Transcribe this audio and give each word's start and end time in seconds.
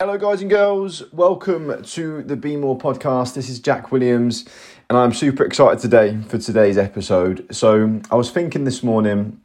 Hello, 0.00 0.16
guys 0.16 0.40
and 0.42 0.48
girls. 0.48 1.12
Welcome 1.12 1.82
to 1.82 2.22
the 2.22 2.36
Be 2.36 2.54
More 2.54 2.78
podcast. 2.78 3.34
This 3.34 3.48
is 3.48 3.58
Jack 3.58 3.90
Williams, 3.90 4.44
and 4.88 4.96
I'm 4.96 5.12
super 5.12 5.44
excited 5.44 5.80
today 5.80 6.16
for 6.28 6.38
today's 6.38 6.78
episode. 6.78 7.44
So, 7.50 8.00
I 8.08 8.14
was 8.14 8.30
thinking 8.30 8.62
this 8.62 8.84
morning, 8.84 9.40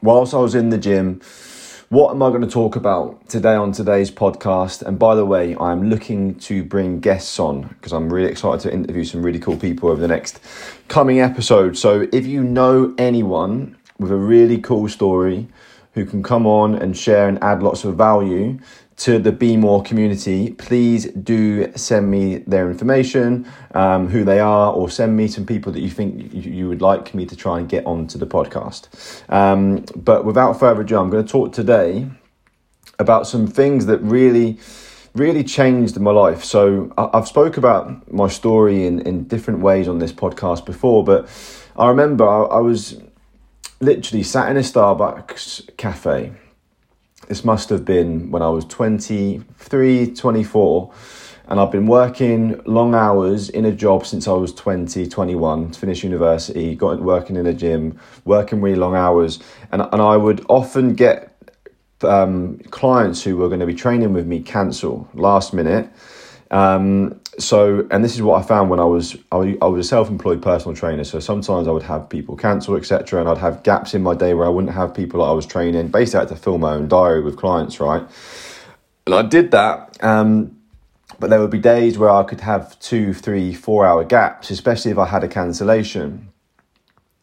whilst 0.00 0.34
I 0.34 0.36
was 0.38 0.54
in 0.54 0.68
the 0.68 0.78
gym, 0.78 1.20
what 1.88 2.12
am 2.12 2.22
I 2.22 2.28
going 2.28 2.42
to 2.42 2.48
talk 2.48 2.76
about 2.76 3.28
today 3.28 3.56
on 3.56 3.72
today's 3.72 4.08
podcast? 4.08 4.82
And 4.82 5.00
by 5.00 5.16
the 5.16 5.26
way, 5.26 5.56
I'm 5.56 5.90
looking 5.90 6.36
to 6.42 6.62
bring 6.62 7.00
guests 7.00 7.40
on 7.40 7.62
because 7.62 7.92
I'm 7.92 8.08
really 8.08 8.30
excited 8.30 8.60
to 8.68 8.72
interview 8.72 9.02
some 9.02 9.24
really 9.24 9.40
cool 9.40 9.56
people 9.56 9.88
over 9.88 10.00
the 10.00 10.06
next 10.06 10.38
coming 10.86 11.18
episode. 11.18 11.76
So, 11.76 12.06
if 12.12 12.24
you 12.24 12.44
know 12.44 12.94
anyone 12.98 13.76
with 13.98 14.12
a 14.12 14.16
really 14.16 14.58
cool 14.58 14.88
story 14.88 15.48
who 15.94 16.06
can 16.06 16.22
come 16.22 16.46
on 16.46 16.76
and 16.76 16.96
share 16.96 17.26
and 17.26 17.42
add 17.42 17.64
lots 17.64 17.82
of 17.82 17.96
value, 17.96 18.60
to 18.98 19.18
the 19.18 19.30
Be 19.30 19.56
More 19.56 19.82
community, 19.82 20.50
please 20.52 21.06
do 21.06 21.72
send 21.76 22.10
me 22.10 22.38
their 22.38 22.68
information, 22.68 23.46
um, 23.72 24.08
who 24.08 24.24
they 24.24 24.40
are, 24.40 24.72
or 24.72 24.90
send 24.90 25.16
me 25.16 25.28
some 25.28 25.46
people 25.46 25.72
that 25.72 25.80
you 25.80 25.90
think 25.90 26.34
you 26.34 26.68
would 26.68 26.82
like 26.82 27.14
me 27.14 27.24
to 27.26 27.36
try 27.36 27.58
and 27.58 27.68
get 27.68 27.86
onto 27.86 28.18
the 28.18 28.26
podcast. 28.26 28.88
Um, 29.32 29.84
but 29.94 30.24
without 30.24 30.58
further 30.58 30.80
ado, 30.80 30.98
I'm 30.98 31.10
going 31.10 31.24
to 31.24 31.30
talk 31.30 31.52
today 31.52 32.08
about 32.98 33.28
some 33.28 33.46
things 33.46 33.86
that 33.86 33.98
really 33.98 34.58
really 35.14 35.42
changed 35.42 35.98
my 35.98 36.10
life. 36.10 36.44
So 36.44 36.92
I've 36.96 37.26
spoke 37.26 37.56
about 37.56 38.12
my 38.12 38.28
story 38.28 38.86
in, 38.86 39.00
in 39.00 39.24
different 39.24 39.60
ways 39.60 39.88
on 39.88 39.98
this 39.98 40.12
podcast 40.12 40.64
before, 40.64 41.02
but 41.02 41.28
I 41.76 41.88
remember 41.88 42.28
I, 42.28 42.58
I 42.58 42.60
was 42.60 43.00
literally 43.80 44.22
sat 44.22 44.48
in 44.50 44.56
a 44.56 44.60
Starbucks 44.60 45.76
cafe 45.76 46.32
this 47.28 47.44
must 47.44 47.68
have 47.68 47.84
been 47.84 48.30
when 48.30 48.40
I 48.40 48.48
was 48.48 48.64
23, 48.64 50.14
24. 50.14 50.92
And 51.48 51.60
I've 51.60 51.70
been 51.70 51.86
working 51.86 52.60
long 52.64 52.94
hours 52.94 53.48
in 53.50 53.64
a 53.64 53.72
job 53.72 54.06
since 54.06 54.26
I 54.26 54.32
was 54.32 54.52
20, 54.52 55.06
21, 55.06 55.70
to 55.70 55.78
finish 55.78 56.04
university, 56.04 56.74
got 56.74 57.00
working 57.00 57.36
in 57.36 57.46
a 57.46 57.54
gym, 57.54 57.98
working 58.24 58.60
really 58.60 58.76
long 58.76 58.94
hours. 58.94 59.40
And, 59.72 59.80
and 59.80 60.02
I 60.02 60.16
would 60.16 60.44
often 60.48 60.94
get 60.94 61.34
um, 62.02 62.58
clients 62.70 63.22
who 63.22 63.36
were 63.36 63.48
going 63.48 63.60
to 63.60 63.66
be 63.66 63.74
training 63.74 64.12
with 64.12 64.26
me 64.26 64.40
cancel 64.40 65.08
last 65.14 65.52
minute. 65.52 65.90
Um, 66.50 67.20
so 67.38 67.86
and 67.90 68.04
this 68.04 68.14
is 68.14 68.22
what 68.22 68.42
I 68.42 68.46
found 68.46 68.70
when 68.70 68.80
I 68.80 68.84
was 68.84 69.16
I, 69.32 69.36
was 69.36 69.86
a 69.86 69.88
self-employed 69.88 70.42
personal 70.42 70.76
trainer. 70.76 71.04
So 71.04 71.20
sometimes 71.20 71.68
I 71.68 71.70
would 71.70 71.84
have 71.84 72.08
people 72.08 72.36
cancel, 72.36 72.76
etc., 72.76 73.20
and 73.20 73.28
I'd 73.28 73.38
have 73.38 73.62
gaps 73.62 73.94
in 73.94 74.02
my 74.02 74.14
day 74.14 74.34
where 74.34 74.46
I 74.46 74.50
wouldn't 74.50 74.74
have 74.74 74.94
people 74.94 75.20
that 75.20 75.26
I 75.26 75.32
was 75.32 75.46
training. 75.46 75.88
Basically, 75.88 76.18
I 76.18 76.22
had 76.22 76.28
to 76.28 76.36
fill 76.36 76.58
my 76.58 76.74
own 76.74 76.88
diary 76.88 77.22
with 77.22 77.36
clients, 77.36 77.80
right? 77.80 78.06
And 79.06 79.14
I 79.14 79.22
did 79.22 79.52
that. 79.52 80.02
Um, 80.02 80.56
but 81.18 81.30
there 81.30 81.40
would 81.40 81.50
be 81.50 81.58
days 81.58 81.98
where 81.98 82.10
I 82.10 82.22
could 82.22 82.40
have 82.40 82.78
two, 82.78 83.12
three, 83.12 83.52
four 83.52 83.86
hour 83.86 84.04
gaps, 84.04 84.50
especially 84.50 84.90
if 84.90 84.98
I 84.98 85.06
had 85.06 85.24
a 85.24 85.28
cancellation. 85.28 86.28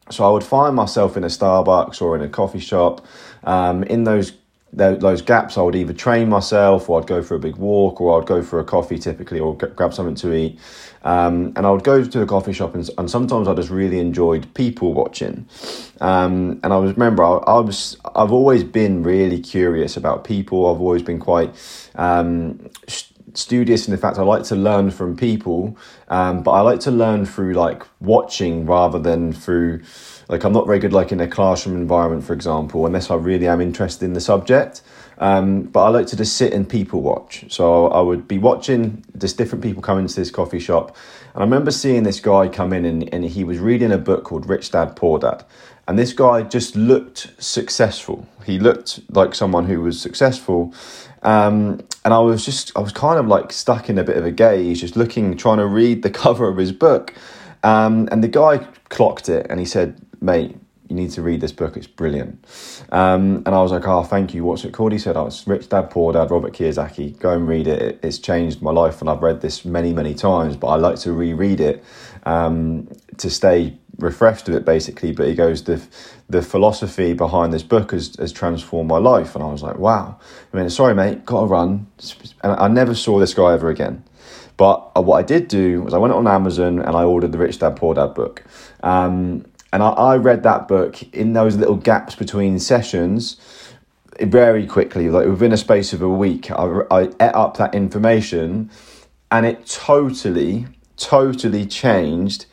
So 0.09 0.27
I 0.27 0.31
would 0.31 0.43
find 0.43 0.75
myself 0.75 1.16
in 1.17 1.23
a 1.23 1.27
Starbucks 1.27 2.02
or 2.02 2.16
in 2.16 2.21
a 2.21 2.30
coffee 2.30 2.59
shop. 2.59 3.05
Um, 3.43 3.83
in 3.83 4.03
those 4.03 4.33
those 4.76 5.22
gaps, 5.22 5.58
I 5.58 5.62
would 5.62 5.76
either 5.76 5.94
train 5.94 6.30
myself, 6.30 6.90
or 6.90 7.00
I'd 7.00 7.08
go 7.08 7.23
for 7.23 7.36
a 7.36 7.40
big 7.40 7.56
walk, 7.56 8.02
or 8.02 8.20
I'd 8.20 8.28
go 8.28 8.44
for 8.44 8.59
a 8.59 8.64
coffee 8.64 8.98
typically, 8.98 9.40
or 9.40 9.56
grab 9.56 9.94
something 9.94 10.16
to 10.16 10.34
eat. 10.34 10.59
Um, 11.04 11.54
and 11.56 11.66
I 11.66 11.72
would 11.72 11.84
go 11.84 12.04
to 12.04 12.22
a 12.22 12.26
coffee 12.26 12.52
shop, 12.52 12.76
and, 12.76 12.90
and, 12.98 13.09
sometimes 13.09 13.48
I 13.48 13.54
just 13.54 13.70
really 13.70 14.00
enjoyed 14.00 14.52
people 14.56 14.94
watching. 14.94 15.48
Um, 16.02 16.59
and 16.64 16.73
I 16.73 16.78
was 16.78 16.94
remember 16.94 17.23
I, 17.23 17.36
I, 17.38 17.59
was 17.59 17.98
I've 18.16 18.32
always 18.32 18.64
been 18.64 19.04
really 19.04 19.40
curious 19.40 19.95
about 19.95 20.23
people. 20.23 20.73
I've 20.73 20.82
always 20.82 21.04
been 21.04 21.20
quite 21.20 21.54
um, 21.94 22.70
studious 23.36 23.88
in 23.88 23.92
the 23.92 23.98
fact 23.98 24.17
I 24.17 24.23
like 24.23 24.44
to 24.45 24.56
learn 24.56 24.92
from 24.92 25.16
people, 25.16 25.78
um, 26.08 26.42
but 26.42 26.52
I 26.52 26.62
like 26.62 26.80
to 26.82 26.92
learn 26.92 27.26
through 27.26 27.54
like 27.54 27.84
watching 28.00 28.66
rather 28.66 29.00
than 29.00 29.32
through 29.32 29.84
like 30.27 30.43
I'm 30.43 30.53
not 30.53 30.65
very 30.65 30.80
good 30.80 30.93
like 30.93 31.11
in 31.11 31.19
a 31.19 31.27
classroom 31.27 31.75
environment, 31.75 32.23
for 32.23 32.33
example, 32.33 32.86
unless 32.86 33.11
I 33.11 33.15
really 33.15 33.47
am 33.47 33.61
interested 33.61 34.05
in 34.05 34.13
the 34.13 34.21
subject. 34.21 34.81
Um, 35.17 35.63
but 35.63 35.83
I 35.86 35.89
like 35.89 36.08
to 36.08 36.17
just 36.17 36.36
sit 36.36 36.53
and 36.53 36.67
people 36.67 37.02
watch. 37.02 37.45
So 37.49 37.87
I 37.87 38.02
would 38.02 38.27
be 38.27 38.37
watching 38.37 39.05
just 39.17 39.37
different 39.37 39.63
people 39.63 39.81
come 39.81 39.99
into 39.99 40.15
this 40.15 40.30
coffee 40.30 40.59
shop. 40.59 40.95
And 41.33 41.41
I 41.41 41.45
remember 41.45 41.71
seeing 41.71 42.03
this 42.03 42.19
guy 42.19 42.47
come 42.47 42.73
in 42.73 42.86
and, 42.86 43.13
and 43.13 43.23
he 43.23 43.43
was 43.43 43.59
reading 43.59 43.91
a 43.91 43.97
book 43.97 44.23
called 44.25 44.49
Rich 44.49 44.71
Dad 44.71 44.95
Poor 44.95 45.19
Dad. 45.19 45.43
And 45.87 45.99
this 45.99 46.13
guy 46.13 46.42
just 46.42 46.75
looked 46.75 47.31
successful. 47.37 48.27
He 48.45 48.57
looked 48.57 49.02
like 49.09 49.36
someone 49.36 49.65
who 49.65 49.81
was 49.81 50.02
successful. 50.02 50.73
Um, 51.21 51.81
and 52.03 52.13
I 52.13 52.19
was 52.19 52.43
just, 52.43 52.75
I 52.75 52.80
was 52.80 52.92
kind 52.92 53.19
of 53.19 53.27
like 53.27 53.53
stuck 53.53 53.89
in 53.89 53.97
a 53.97 54.03
bit 54.03 54.17
of 54.17 54.25
a 54.25 54.31
gaze, 54.31 54.81
just 54.81 54.95
looking, 54.95 55.37
trying 55.37 55.57
to 55.57 55.67
read 55.67 56.02
the 56.02 56.09
cover 56.23 56.47
of 56.47 56.57
his 56.57 56.71
book. 56.71 57.13
Um, 57.63 58.07
and 58.11 58.23
the 58.23 58.27
guy 58.27 58.59
clocked 58.89 59.27
it 59.30 59.47
and 59.49 59.59
he 59.59 59.65
said, 59.65 59.99
mate, 60.21 60.58
you 60.89 60.95
need 60.95 61.11
to 61.11 61.21
read 61.21 61.42
this 61.42 61.52
book. 61.52 61.77
It's 61.77 61.87
brilliant. 61.87 62.45
Um, 62.92 63.37
and 63.45 63.49
I 63.49 63.61
was 63.61 63.71
like, 63.71 63.87
oh, 63.87 64.03
thank 64.03 64.33
you. 64.33 64.43
What's 64.43 64.64
it 64.65 64.73
called? 64.73 64.92
He 64.92 64.99
said, 64.99 65.17
oh, 65.17 65.27
it's 65.27 65.48
Rich 65.48 65.70
Dad, 65.70 65.89
Poor 65.89 66.14
Dad, 66.14 66.30
Robert 66.30 66.53
Kiyosaki. 66.53 67.17
Go 67.17 67.31
and 67.31 67.48
read 67.48 67.67
it. 67.67 67.99
It's 68.03 68.20
changed 68.20 68.61
my 68.61 68.71
life. 68.71 69.02
And 69.02 69.09
I've 69.09 69.21
read 69.21 69.42
this 69.42 69.65
many, 69.65 69.93
many 69.93 70.14
times, 70.14 70.55
but 70.55 70.67
I 70.67 70.75
like 70.75 70.99
to 70.99 71.11
reread 71.11 71.59
it 71.59 71.83
um, 72.23 72.87
to 73.17 73.30
stay 73.30 73.77
refreshed 73.98 74.45
with 74.45 74.55
it, 74.58 74.65
basically. 74.65 75.11
But 75.11 75.27
he 75.27 75.33
goes, 75.33 75.64
the, 75.64 75.83
the 76.30 76.43
philosophy 76.43 77.14
behind 77.14 77.52
this 77.52 77.64
book 77.64 77.92
has, 77.92 78.15
has 78.20 78.31
transformed 78.31 78.89
my 78.89 78.98
life. 78.98 79.33
And 79.33 79.43
I 79.43 79.48
was 79.48 79.64
like, 79.64 79.80
wow. 79.80 80.20
I 80.54 80.58
mean, 80.58 80.70
sorry, 80.70 80.93
mate, 80.93 81.25
got 81.25 81.42
to 81.42 81.45
run. 81.48 81.87
And 82.43 82.54
I 82.54 82.67
never 82.67 82.93
saw 82.93 83.17
this 83.17 83.33
guy 83.33 83.54
ever 83.54 83.70
again. 83.70 84.04
But 84.58 84.92
uh, 84.95 85.02
what 85.02 85.17
I 85.17 85.23
did 85.23 85.48
do 85.48 85.81
was 85.81 85.95
I 85.95 85.98
went 85.98 86.14
on 86.14 86.27
Amazon 86.27 86.80
and 86.80 86.95
I 86.95 87.04
ordered 87.04 87.31
the 87.31 87.39
Rich 87.39 87.59
Dad 87.59 87.75
Poor 87.75 87.95
Dad 87.95 88.14
book. 88.14 88.43
Um, 88.83 89.45
and 89.75 89.83
I, 89.83 89.89
I 89.89 90.15
read 90.15 90.43
that 90.43 90.69
book 90.69 91.03
in 91.13 91.33
those 91.33 91.58
little 91.58 91.75
gaps 91.75 92.15
between 92.15 92.59
sessions 92.59 93.36
very 94.21 94.65
quickly, 94.65 95.09
like 95.09 95.27
within 95.27 95.52
a 95.52 95.58
space 95.58 95.91
of 95.91 96.02
a 96.02 96.08
week. 96.08 96.49
I, 96.49 96.83
I 96.89 97.02
ate 97.02 97.36
up 97.36 97.58
that 97.58 97.75
information 97.75 98.71
and 99.30 99.45
it 99.45 99.65
totally, 99.65 100.67
totally 100.95 101.65
changed 101.65 102.45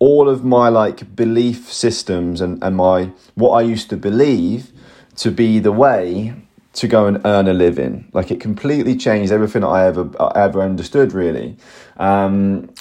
all 0.00 0.28
of 0.28 0.44
my 0.44 0.68
like 0.68 1.14
belief 1.14 1.72
systems 1.72 2.40
and, 2.40 2.60
and 2.60 2.74
my 2.74 3.12
what 3.36 3.50
I 3.50 3.62
used 3.62 3.88
to 3.90 3.96
believe 3.96 4.72
to 5.18 5.30
be 5.30 5.60
the 5.60 5.70
way 5.70 6.34
to 6.72 6.88
go 6.88 7.06
and 7.06 7.20
earn 7.24 7.46
a 7.46 7.54
living. 7.54 8.10
Like 8.12 8.32
it 8.32 8.40
completely 8.40 8.96
changed 8.96 9.30
everything 9.30 9.62
I 9.62 9.84
ever 9.86 10.10
I 10.18 10.32
ever 10.46 10.60
understood 10.60 11.12
really. 11.12 11.56
Um, 11.98 12.74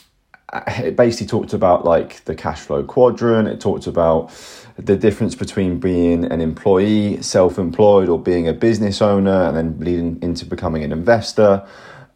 it 0.53 0.96
basically 0.96 1.28
talked 1.28 1.53
about 1.53 1.86
like 1.86 2.24
the 2.25 2.36
cash 2.36 2.59
flow 2.59 2.84
quadrant. 2.84 3.47
It 3.47 3.59
talked 3.59 3.88
about 3.88 4.31
the 4.78 4.96
difference 4.96 5.36
between 5.36 5.80
being 5.80 6.25
an 6.25 6.41
employee, 6.41 7.22
self-employed, 7.22 8.09
or 8.09 8.19
being 8.19 8.47
a 8.47 8.53
business 8.53 9.02
owner, 9.02 9.44
and 9.44 9.58
then 9.58 9.80
leading 9.80 10.19
into 10.22 10.46
becoming 10.46 10.84
an 10.84 10.91
investor. 10.91 11.66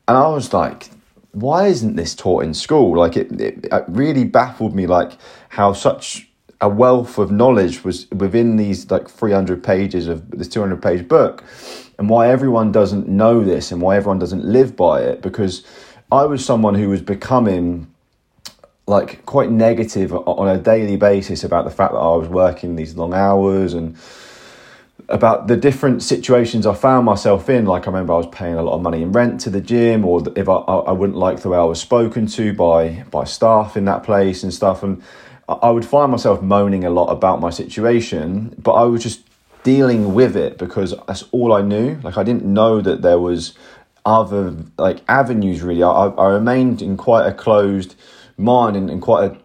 And 0.08 0.18
I 0.18 0.28
was 0.28 0.53
like, 0.53 0.90
why 1.31 1.68
isn't 1.68 1.96
this 1.96 2.16
taught 2.16 2.44
in 2.44 2.53
school? 2.53 2.98
Like 2.98 3.18
it, 3.18 3.31
it, 3.40 3.68
it 3.72 3.84
really 3.88 4.24
baffled 4.24 4.75
me, 4.75 4.88
like 4.88 5.18
how 5.50 5.74
such 5.74 6.28
a 6.62 6.69
wealth 6.69 7.18
of 7.18 7.31
knowledge 7.31 7.84
was 7.84 8.09
within 8.12 8.58
these 8.58 8.90
like 8.90 9.08
300 9.08 9.64
pages 9.64 10.08
of 10.08 10.30
this 10.31 10.48
200 10.48 10.81
page 10.81 11.08
book 11.08 11.44
and 12.00 12.09
why 12.09 12.30
everyone 12.30 12.72
doesn't 12.72 13.08
know 13.08 13.44
this 13.44 13.72
and 13.72 13.81
why 13.81 13.96
everyone 13.96 14.18
doesn't 14.18 14.44
live 14.44 14.75
by 14.75 15.02
it 15.02 15.22
because 15.22 15.64
i 16.12 16.24
was 16.24 16.44
someone 16.44 16.74
who 16.74 16.90
was 16.90 17.02
becoming 17.02 17.86
like 18.88 19.25
quite 19.25 19.52
negative 19.52 20.14
on 20.14 20.48
a 20.48 20.58
daily 20.58 20.96
basis 20.96 21.44
about 21.44 21.66
the 21.66 21.72
fact 21.72 21.92
that 21.92 22.00
I 22.00 22.16
was 22.16 22.30
working 22.30 22.78
these 22.78 22.96
long 22.96 23.14
hours 23.14 23.74
and 23.74 23.98
about 25.09 25.48
the 25.48 25.58
different 25.58 26.02
situations 26.02 26.66
I 26.66 26.74
found 26.74 27.06
myself 27.06 27.50
in. 27.50 27.66
Like 27.66 27.84
I 27.84 27.92
remember 27.92 28.14
I 28.14 28.18
was 28.18 28.28
paying 28.28 28.56
a 28.56 28.64
lot 28.64 28.75
of 28.75 28.81
money 28.81 29.02
in 29.02 29.12
rent 29.12 29.42
to 29.42 29.50
the 29.50 29.62
gym, 29.62 30.06
or 30.06 30.24
if 30.36 30.48
I, 30.48 30.56
I 30.56 30.92
wouldn't 30.92 31.18
like 31.18 31.42
the 31.42 31.50
way 31.50 31.57
I 31.57 31.63
was 31.63 31.81
spoken 31.81 32.28
to 32.28 32.54
by 32.54 33.04
by 33.12 33.25
staff 33.25 33.75
in 33.75 33.86
that 33.86 34.04
place 34.04 34.44
and 34.44 34.54
stuff, 34.54 34.84
and 34.84 35.04
I 35.50 35.69
would 35.69 35.86
find 35.86 36.12
myself 36.12 36.42
moaning 36.42 36.86
a 36.86 36.90
lot 36.90 37.10
about 37.10 37.42
my 37.42 37.50
situation, 37.50 38.56
but 38.57 38.74
I 38.74 38.83
was 38.83 39.04
just 39.04 39.22
dealing 39.63 40.13
with 40.13 40.38
it 40.38 40.57
because 40.57 40.94
that's 41.07 41.24
all 41.31 41.51
I 41.51 41.62
knew. 41.62 42.00
Like 42.04 42.18
I 42.18 42.24
didn't 42.24 42.45
know 42.45 42.80
that 42.80 43.01
there 43.01 43.19
was 43.19 43.54
other 44.06 44.56
like 44.78 45.01
avenues 45.10 45.62
really. 45.62 45.83
I, 45.83 46.07
I 46.07 46.31
remained 46.31 46.81
in 46.81 46.95
quite 46.95 47.28
a 47.28 47.33
closed 47.33 47.95
mind 48.38 48.75
and, 48.75 48.89
and 48.89 49.01
quite 49.01 49.31
a, 49.31 49.38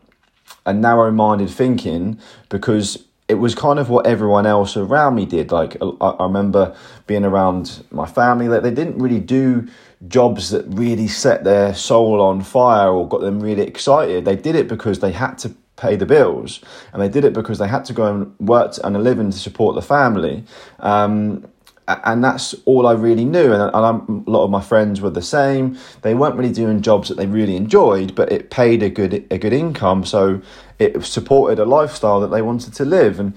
a 0.66 0.72
narrow 0.72 1.10
minded 1.10 1.50
thinking 1.50 2.18
because 2.48 3.04
it 3.28 3.34
was 3.34 3.54
kind 3.54 3.78
of 3.78 3.88
what 3.88 4.06
everyone 4.06 4.46
else 4.46 4.76
around 4.76 5.14
me 5.14 5.24
did. 5.24 5.50
Like 5.50 5.76
I, 5.80 5.86
I 6.06 6.24
remember 6.24 6.76
being 7.06 7.24
around 7.24 7.84
my 7.90 8.06
family 8.06 8.48
that 8.48 8.62
they 8.62 8.70
didn't 8.70 8.98
really 8.98 9.20
do 9.20 9.68
jobs 10.08 10.50
that 10.50 10.66
really 10.68 11.08
set 11.08 11.44
their 11.44 11.74
soul 11.74 12.20
on 12.20 12.42
fire 12.42 12.90
or 12.90 13.08
got 13.08 13.20
them 13.20 13.40
really 13.40 13.62
excited. 13.62 14.24
They 14.24 14.36
did 14.36 14.54
it 14.54 14.68
because 14.68 15.00
they 15.00 15.12
had 15.12 15.38
to 15.38 15.54
pay 15.76 15.96
the 15.96 16.06
bills 16.06 16.60
and 16.92 17.00
they 17.00 17.08
did 17.08 17.24
it 17.24 17.32
because 17.32 17.58
they 17.58 17.68
had 17.68 17.84
to 17.86 17.92
go 17.92 18.06
and 18.14 18.38
work 18.38 18.74
and 18.84 18.96
a 18.96 18.98
living 18.98 19.30
to 19.30 19.38
support 19.38 19.74
the 19.74 19.82
family. 19.82 20.44
Um, 20.80 21.48
and 21.88 22.22
that's 22.22 22.54
all 22.64 22.86
I 22.86 22.92
really 22.92 23.24
knew. 23.24 23.52
And, 23.52 23.62
and 23.74 24.26
a 24.26 24.30
lot 24.30 24.44
of 24.44 24.50
my 24.50 24.60
friends 24.60 25.00
were 25.00 25.10
the 25.10 25.22
same. 25.22 25.76
They 26.02 26.14
weren't 26.14 26.36
really 26.36 26.52
doing 26.52 26.80
jobs 26.80 27.08
that 27.08 27.16
they 27.16 27.26
really 27.26 27.56
enjoyed, 27.56 28.14
but 28.14 28.30
it 28.30 28.50
paid 28.50 28.82
a 28.82 28.90
good 28.90 29.26
a 29.30 29.38
good 29.38 29.52
income, 29.52 30.04
so 30.04 30.40
it 30.78 31.04
supported 31.04 31.58
a 31.58 31.64
lifestyle 31.64 32.20
that 32.20 32.28
they 32.28 32.42
wanted 32.42 32.74
to 32.74 32.84
live. 32.84 33.18
And 33.18 33.34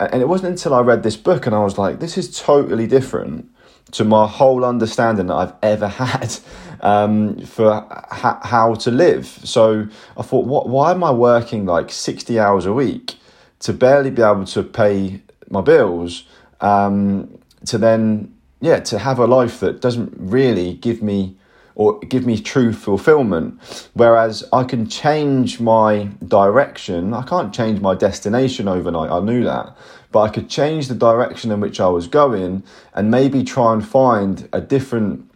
and 0.00 0.22
it 0.22 0.28
wasn't 0.28 0.50
until 0.50 0.74
I 0.74 0.80
read 0.80 1.02
this 1.02 1.16
book 1.16 1.46
and 1.46 1.54
I 1.54 1.64
was 1.64 1.76
like, 1.76 1.98
this 1.98 2.16
is 2.16 2.38
totally 2.38 2.86
different 2.86 3.50
to 3.90 4.04
my 4.04 4.26
whole 4.26 4.64
understanding 4.64 5.26
that 5.26 5.34
I've 5.34 5.54
ever 5.62 5.88
had 6.04 6.36
um, 6.80 7.40
for 7.44 7.86
ha- 8.10 8.40
how 8.42 8.74
to 8.74 8.90
live. 8.90 9.26
So 9.26 9.88
I 10.16 10.22
thought, 10.22 10.46
what? 10.46 10.68
Why 10.68 10.92
am 10.92 11.02
I 11.02 11.10
working 11.10 11.66
like 11.66 11.90
sixty 11.90 12.38
hours 12.38 12.66
a 12.66 12.72
week 12.72 13.16
to 13.60 13.72
barely 13.72 14.10
be 14.10 14.22
able 14.22 14.44
to 14.46 14.62
pay 14.62 15.22
my 15.50 15.60
bills? 15.60 16.24
Um, 16.60 17.38
to 17.68 17.78
then 17.78 18.34
yeah 18.60 18.80
to 18.80 18.98
have 18.98 19.18
a 19.18 19.26
life 19.26 19.60
that 19.60 19.80
doesn't 19.80 20.12
really 20.16 20.74
give 20.74 21.02
me 21.02 21.36
or 21.74 22.00
give 22.00 22.26
me 22.26 22.40
true 22.40 22.72
fulfillment. 22.72 23.60
Whereas 23.94 24.44
i 24.52 24.64
can 24.64 24.88
change 24.88 25.60
my 25.60 26.10
direction. 26.26 27.14
I 27.14 27.22
can't 27.22 27.54
change 27.54 27.80
my 27.80 27.94
destination 27.94 28.66
overnight. 28.68 29.10
I 29.10 29.20
knew 29.20 29.44
that. 29.44 29.76
But 30.10 30.20
i 30.22 30.28
could 30.28 30.48
change 30.48 30.88
the 30.88 30.94
direction 30.94 31.52
in 31.52 31.60
which 31.60 31.80
i 31.80 31.88
was 31.88 32.06
going 32.06 32.62
and 32.94 33.10
maybe 33.10 33.44
try 33.44 33.72
and 33.72 33.86
find 33.86 34.48
a 34.52 34.60
different 34.60 35.30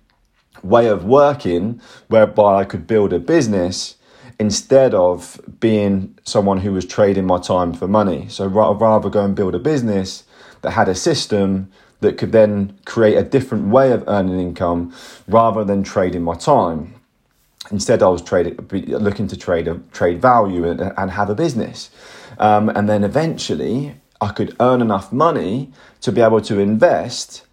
way 0.63 0.87
of 0.87 1.05
working 1.05 1.81
whereby 2.09 2.61
i 2.61 2.65
could 2.65 2.87
build 2.87 3.13
a 3.13 3.19
business 3.19 3.97
instead 4.39 4.93
of 4.93 5.41
being 5.61 6.19
someone 6.25 6.59
who 6.59 6.73
was 6.73 6.85
trading 6.85 7.25
my 7.25 7.39
time 7.39 7.73
for 7.73 7.87
money. 7.87 8.27
So 8.29 8.47
rather 8.47 9.09
go 9.09 9.25
and 9.25 9.37
build 9.37 9.55
a 9.55 9.59
business 9.59 10.25
that 10.63 10.73
had 10.73 10.89
a 10.89 10.95
system 10.95 11.71
that 12.03 12.19
could 12.19 12.33
then 12.33 12.79
create 12.85 13.17
a 13.17 13.23
different 13.23 13.69
way 13.69 13.93
of 13.93 14.05
earning 14.07 14.39
income 14.39 14.95
rather 15.27 15.65
than 15.65 15.83
trading 15.83 16.23
my 16.23 16.35
time. 16.35 16.95
Instead, 17.71 18.03
I 18.03 18.09
was 18.09 18.23
trading, 18.23 18.57
looking 18.89 19.27
to 19.29 19.37
trade 19.37 19.69
trade 19.93 20.21
value 20.21 20.69
and, 20.69 20.81
and 20.81 21.11
have 21.11 21.31
a 21.31 21.35
business, 21.35 21.91
um, 22.39 22.69
and 22.69 22.89
then 22.89 23.03
eventually 23.05 23.95
I 24.21 24.29
could 24.29 24.55
earn 24.61 24.83
enough 24.83 25.13
money 25.13 25.73
to 26.03 26.13
be 26.13 26.21
able 26.21 26.41
to 26.43 26.59
invest 26.59 27.47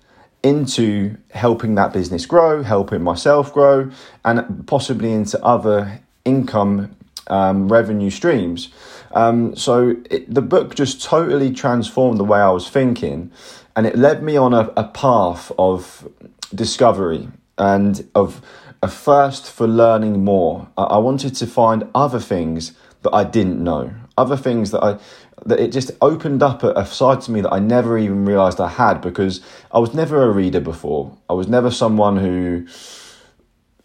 into 0.44 1.18
helping 1.32 1.76
that 1.76 1.94
business 1.94 2.26
grow, 2.26 2.64
helping 2.64 3.02
myself 3.02 3.54
grow, 3.54 3.92
and 4.24 4.68
possibly 4.68 5.12
into 5.12 5.44
other 5.44 6.00
income 6.26 6.96
um, 7.28 7.72
revenue 7.72 8.10
streams. 8.10 8.70
Um, 9.14 9.56
so 9.56 9.96
it, 10.10 10.34
the 10.34 10.42
book 10.42 10.76
just 10.76 11.02
totally 11.04 11.52
transformed 11.52 12.20
the 12.20 12.24
way 12.24 12.40
I 12.40 12.50
was 12.52 12.70
thinking, 12.70 13.32
and 13.80 13.88
it 13.88 13.98
led 13.98 14.22
me 14.22 14.36
on 14.36 14.54
a, 14.54 14.74
a 14.76 14.84
path 14.84 15.54
of 15.58 16.06
discovery 16.54 17.30
and 17.58 18.06
of 18.14 18.42
a 18.84 18.90
thirst 18.90 19.50
for 19.50 19.70
learning 19.70 20.26
more. 20.26 20.68
I, 20.78 20.84
I 20.84 20.98
wanted 20.98 21.34
to 21.36 21.48
find 21.48 21.88
other 21.96 22.20
things 22.20 22.74
that 23.04 23.16
I 23.16 23.24
didn't 23.24 23.64
know, 23.64 23.94
other 24.18 24.36
things 24.36 24.72
that 24.72 24.84
I 24.84 25.00
that 25.46 25.62
it 25.62 25.72
just 25.72 25.92
opened 26.02 26.44
up 26.44 26.62
a, 26.62 26.74
a, 26.74 26.86
side 26.86 27.22
to 27.22 27.32
me 27.32 27.40
that 27.40 27.54
I 27.54 27.60
never 27.60 27.98
even 27.98 28.26
realized 28.26 28.60
I 28.60 28.68
had 28.68 29.00
because 29.00 29.40
I 29.72 29.80
was 29.80 29.94
never 29.94 30.24
a 30.24 30.30
reader 30.30 30.60
before. 30.60 31.18
I 31.30 31.34
was 31.34 31.48
never 31.48 31.72
someone 31.72 32.18
who 32.18 32.68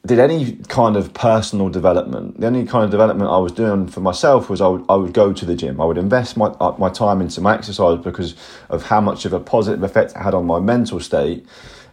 did 0.07 0.19
any 0.19 0.57
kind 0.69 0.97
of 0.97 1.15
personal 1.15 1.71
development. 1.71 2.39
The 2.39 2.47
only 2.47 2.67
kind 2.67 2.85
of 2.85 2.91
development 2.91 3.31
I 3.31 3.39
was 3.39 3.53
doing 3.53 3.89
for 3.89 4.01
myself 4.01 4.51
was 4.51 4.61
I 4.61 4.67
would, 4.69 4.85
I 4.89 4.97
would 4.97 5.15
go 5.15 5.33
to 5.33 5.45
the 5.47 5.55
gym. 5.55 5.81
I 5.81 5.87
would 5.87 5.97
invest 5.97 6.37
my, 6.37 6.47
uh, 6.61 6.75
my 6.79 6.91
time 6.91 7.23
into 7.23 7.41
my 7.41 7.55
exercise 7.55 7.99
because 8.03 8.35
of 8.69 8.83
how 8.85 9.01
much 9.01 9.25
of 9.25 9.33
a 9.33 9.41
positive 9.41 9.83
effect 9.83 10.13
it 10.13 10.19
had 10.19 10.35
on 10.35 10.45
my 10.45 10.61
mental 10.61 11.01
state. 11.01 11.47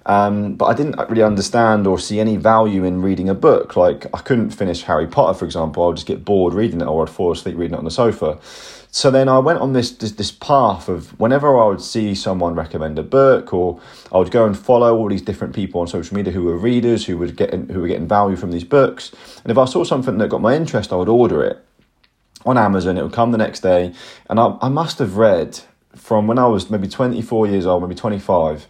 Um, 0.05 0.55
but 0.55 0.65
I 0.65 0.73
didn't 0.73 0.97
really 1.09 1.21
understand 1.21 1.87
or 1.87 1.99
see 1.99 2.19
any 2.19 2.35
value 2.35 2.83
in 2.83 3.01
reading 3.01 3.29
a 3.29 3.35
book. 3.35 3.77
Like, 3.77 4.07
I 4.13 4.19
couldn't 4.19 4.49
finish 4.49 4.81
Harry 4.83 5.07
Potter, 5.07 5.37
for 5.37 5.45
example. 5.45 5.83
I 5.83 5.87
would 5.87 5.97
just 5.97 6.07
get 6.07 6.25
bored 6.25 6.53
reading 6.53 6.81
it 6.81 6.87
or 6.87 7.03
I'd 7.03 7.09
fall 7.09 7.31
asleep 7.31 7.55
reading 7.55 7.75
it 7.75 7.77
on 7.77 7.85
the 7.85 7.91
sofa. 7.91 8.39
So 8.93 9.09
then 9.09 9.29
I 9.29 9.39
went 9.39 9.59
on 9.59 9.71
this, 9.71 9.91
this, 9.91 10.11
this 10.11 10.31
path 10.31 10.89
of 10.89 11.17
whenever 11.17 11.57
I 11.57 11.65
would 11.65 11.79
see 11.79 12.13
someone 12.13 12.55
recommend 12.55 12.99
a 12.99 13.03
book, 13.03 13.53
or 13.53 13.79
I 14.11 14.17
would 14.17 14.31
go 14.31 14.45
and 14.45 14.57
follow 14.57 14.97
all 14.97 15.07
these 15.07 15.21
different 15.21 15.55
people 15.55 15.79
on 15.79 15.87
social 15.87 16.13
media 16.13 16.33
who 16.33 16.43
were 16.43 16.57
readers, 16.57 17.05
who 17.05 17.17
would 17.17 17.37
get 17.37 17.53
who 17.53 17.79
were 17.79 17.87
getting 17.87 18.07
value 18.07 18.35
from 18.35 18.51
these 18.51 18.65
books. 18.65 19.13
And 19.43 19.49
if 19.49 19.57
I 19.57 19.63
saw 19.63 19.85
something 19.85 20.17
that 20.17 20.27
got 20.27 20.41
my 20.41 20.55
interest, 20.57 20.91
I 20.91 20.97
would 20.97 21.07
order 21.07 21.41
it 21.41 21.65
on 22.45 22.57
Amazon. 22.57 22.97
It 22.97 23.03
would 23.03 23.13
come 23.13 23.31
the 23.31 23.37
next 23.37 23.61
day, 23.61 23.93
and 24.29 24.37
I, 24.37 24.57
I 24.61 24.67
must 24.67 24.99
have 24.99 25.15
read 25.15 25.61
from 25.95 26.27
when 26.27 26.37
I 26.37 26.47
was 26.47 26.69
maybe 26.69 26.89
twenty 26.89 27.21
four 27.21 27.47
years 27.47 27.65
old, 27.65 27.83
maybe 27.83 27.95
twenty 27.95 28.19
five 28.19 28.67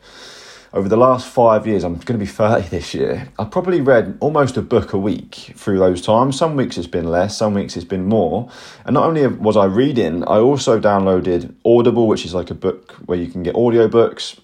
over 0.73 0.87
the 0.87 0.97
last 0.97 1.27
five 1.27 1.67
years, 1.67 1.83
I'm 1.83 1.95
going 1.95 2.17
to 2.19 2.25
be 2.25 2.25
30 2.25 2.69
this 2.69 2.93
year. 2.93 3.27
I've 3.37 3.51
probably 3.51 3.81
read 3.81 4.17
almost 4.21 4.55
a 4.55 4.61
book 4.61 4.93
a 4.93 4.97
week 4.97 5.35
through 5.55 5.79
those 5.79 6.01
times. 6.01 6.37
Some 6.37 6.55
weeks 6.55 6.77
it's 6.77 6.87
been 6.87 7.09
less, 7.09 7.37
some 7.37 7.53
weeks 7.53 7.75
it's 7.75 7.85
been 7.85 8.05
more. 8.05 8.49
And 8.85 8.93
not 8.93 9.05
only 9.05 9.27
was 9.27 9.57
I 9.57 9.65
reading, 9.65 10.23
I 10.23 10.37
also 10.37 10.79
downloaded 10.79 11.53
Audible, 11.65 12.07
which 12.07 12.25
is 12.25 12.33
like 12.33 12.49
a 12.51 12.55
book 12.55 12.93
where 13.05 13.17
you 13.17 13.27
can 13.27 13.43
get 13.43 13.55
audiobooks. 13.55 14.39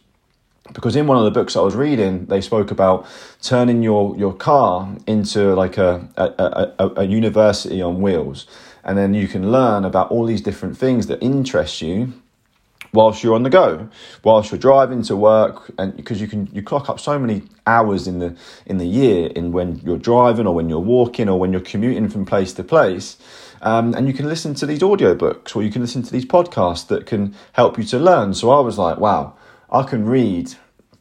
Because 0.74 0.98
in 0.98 1.08
one 1.08 1.18
of 1.18 1.24
the 1.24 1.32
books 1.32 1.56
I 1.56 1.62
was 1.62 1.76
reading, 1.76 2.26
they 2.26 2.42
spoke 2.42 2.72
about 2.72 3.08
turning 3.42 3.82
your, 3.82 4.18
your 4.18 4.34
car 4.34 4.98
into 5.08 5.56
like 5.56 5.78
a, 5.78 6.10
a, 6.18 6.74
a, 6.78 6.92
a 6.98 7.04
university 7.06 7.82
on 7.82 8.02
wheels. 8.02 8.48
And 8.84 8.98
then 8.98 9.14
you 9.14 9.30
can 9.30 9.50
learn 9.50 9.86
about 9.86 10.12
all 10.12 10.26
these 10.26 10.42
different 10.42 10.78
things 10.78 11.08
that 11.08 11.24
interest 11.24 11.82
you 11.82 12.12
whilst 12.98 13.24
you're 13.24 13.36
on 13.36 13.44
the 13.44 13.50
go, 13.50 13.88
whilst 14.24 14.50
you're 14.52 14.58
driving 14.58 15.04
to 15.04 15.16
work, 15.16 15.72
and 15.78 15.96
because 15.96 16.20
you 16.20 16.28
can 16.28 16.50
you 16.52 16.64
clock 16.64 16.90
up 16.90 17.00
so 17.00 17.20
many 17.20 17.44
hours 17.68 18.08
in 18.08 18.18
the 18.18 18.36
in 18.66 18.80
the 18.80 18.88
year 18.88 19.28
in 19.36 19.52
when 19.52 19.78
you're 19.86 20.00
driving 20.00 20.48
or 20.48 20.56
when 20.56 20.68
you're 20.68 20.80
walking 20.80 21.30
or 21.30 21.40
when 21.40 21.52
you're 21.52 21.62
commuting 21.62 22.10
from 22.10 22.26
place 22.26 22.54
to 22.54 22.64
place. 22.64 23.18
Um, 23.62 23.94
and 23.94 24.08
you 24.08 24.14
can 24.14 24.28
listen 24.28 24.56
to 24.56 24.66
these 24.66 24.80
audiobooks 24.80 25.56
or 25.56 25.62
you 25.62 25.72
can 25.72 25.82
listen 25.82 26.02
to 26.04 26.12
these 26.12 26.26
podcasts 26.26 26.88
that 26.88 27.06
can 27.06 27.36
help 27.54 27.78
you 27.78 27.84
to 27.86 28.00
learn. 28.00 28.34
So 28.34 28.50
I 28.50 28.60
was 28.62 28.80
like, 28.80 28.98
wow, 28.98 29.36
I 29.72 29.84
can 29.84 30.06
read 30.06 30.56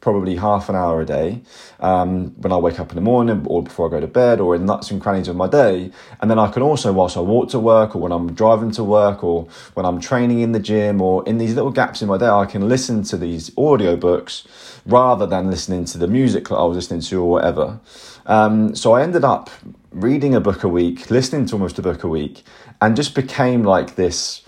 probably 0.07 0.37
half 0.37 0.69
an 0.69 0.75
hour 0.75 1.01
a 1.01 1.05
day 1.05 1.41
um, 1.81 2.27
when 2.37 2.53
I 2.53 2.55
wake 2.55 2.79
up 2.79 2.91
in 2.91 2.95
the 2.95 3.01
morning 3.01 3.45
or 3.45 3.61
before 3.61 3.89
I 3.89 3.91
go 3.91 3.99
to 3.99 4.07
bed 4.07 4.39
or 4.39 4.55
in 4.55 4.65
nuts 4.65 4.89
and 4.89 5.01
crannies 5.01 5.27
of 5.27 5.35
my 5.35 5.49
day. 5.49 5.91
And 6.21 6.31
then 6.31 6.39
I 6.39 6.49
can 6.49 6.61
also, 6.61 6.93
whilst 6.93 7.17
I 7.17 7.19
walk 7.19 7.49
to 7.49 7.59
work 7.59 7.93
or 7.93 7.99
when 8.01 8.13
I'm 8.13 8.33
driving 8.33 8.71
to 8.71 8.85
work 8.85 9.21
or 9.21 9.49
when 9.73 9.85
I'm 9.85 9.99
training 9.99 10.39
in 10.39 10.53
the 10.53 10.61
gym 10.61 11.01
or 11.01 11.27
in 11.27 11.39
these 11.39 11.55
little 11.55 11.71
gaps 11.71 12.01
in 12.01 12.07
my 12.07 12.17
day, 12.17 12.29
I 12.29 12.45
can 12.45 12.69
listen 12.69 13.03
to 13.03 13.17
these 13.17 13.49
audiobooks 13.57 14.47
rather 14.85 15.25
than 15.25 15.51
listening 15.51 15.83
to 15.83 15.97
the 15.97 16.07
music 16.07 16.47
that 16.47 16.55
I 16.55 16.63
was 16.63 16.77
listening 16.77 17.01
to 17.01 17.21
or 17.21 17.29
whatever. 17.29 17.77
Um, 18.27 18.73
so 18.77 18.93
I 18.93 19.03
ended 19.03 19.25
up 19.25 19.49
reading 19.91 20.33
a 20.35 20.39
book 20.39 20.63
a 20.63 20.69
week, 20.69 21.11
listening 21.11 21.47
to 21.47 21.55
almost 21.55 21.77
a 21.79 21.81
book 21.81 22.05
a 22.05 22.07
week, 22.07 22.43
and 22.79 22.95
just 22.95 23.13
became 23.13 23.63
like 23.63 23.95
this, 23.95 24.43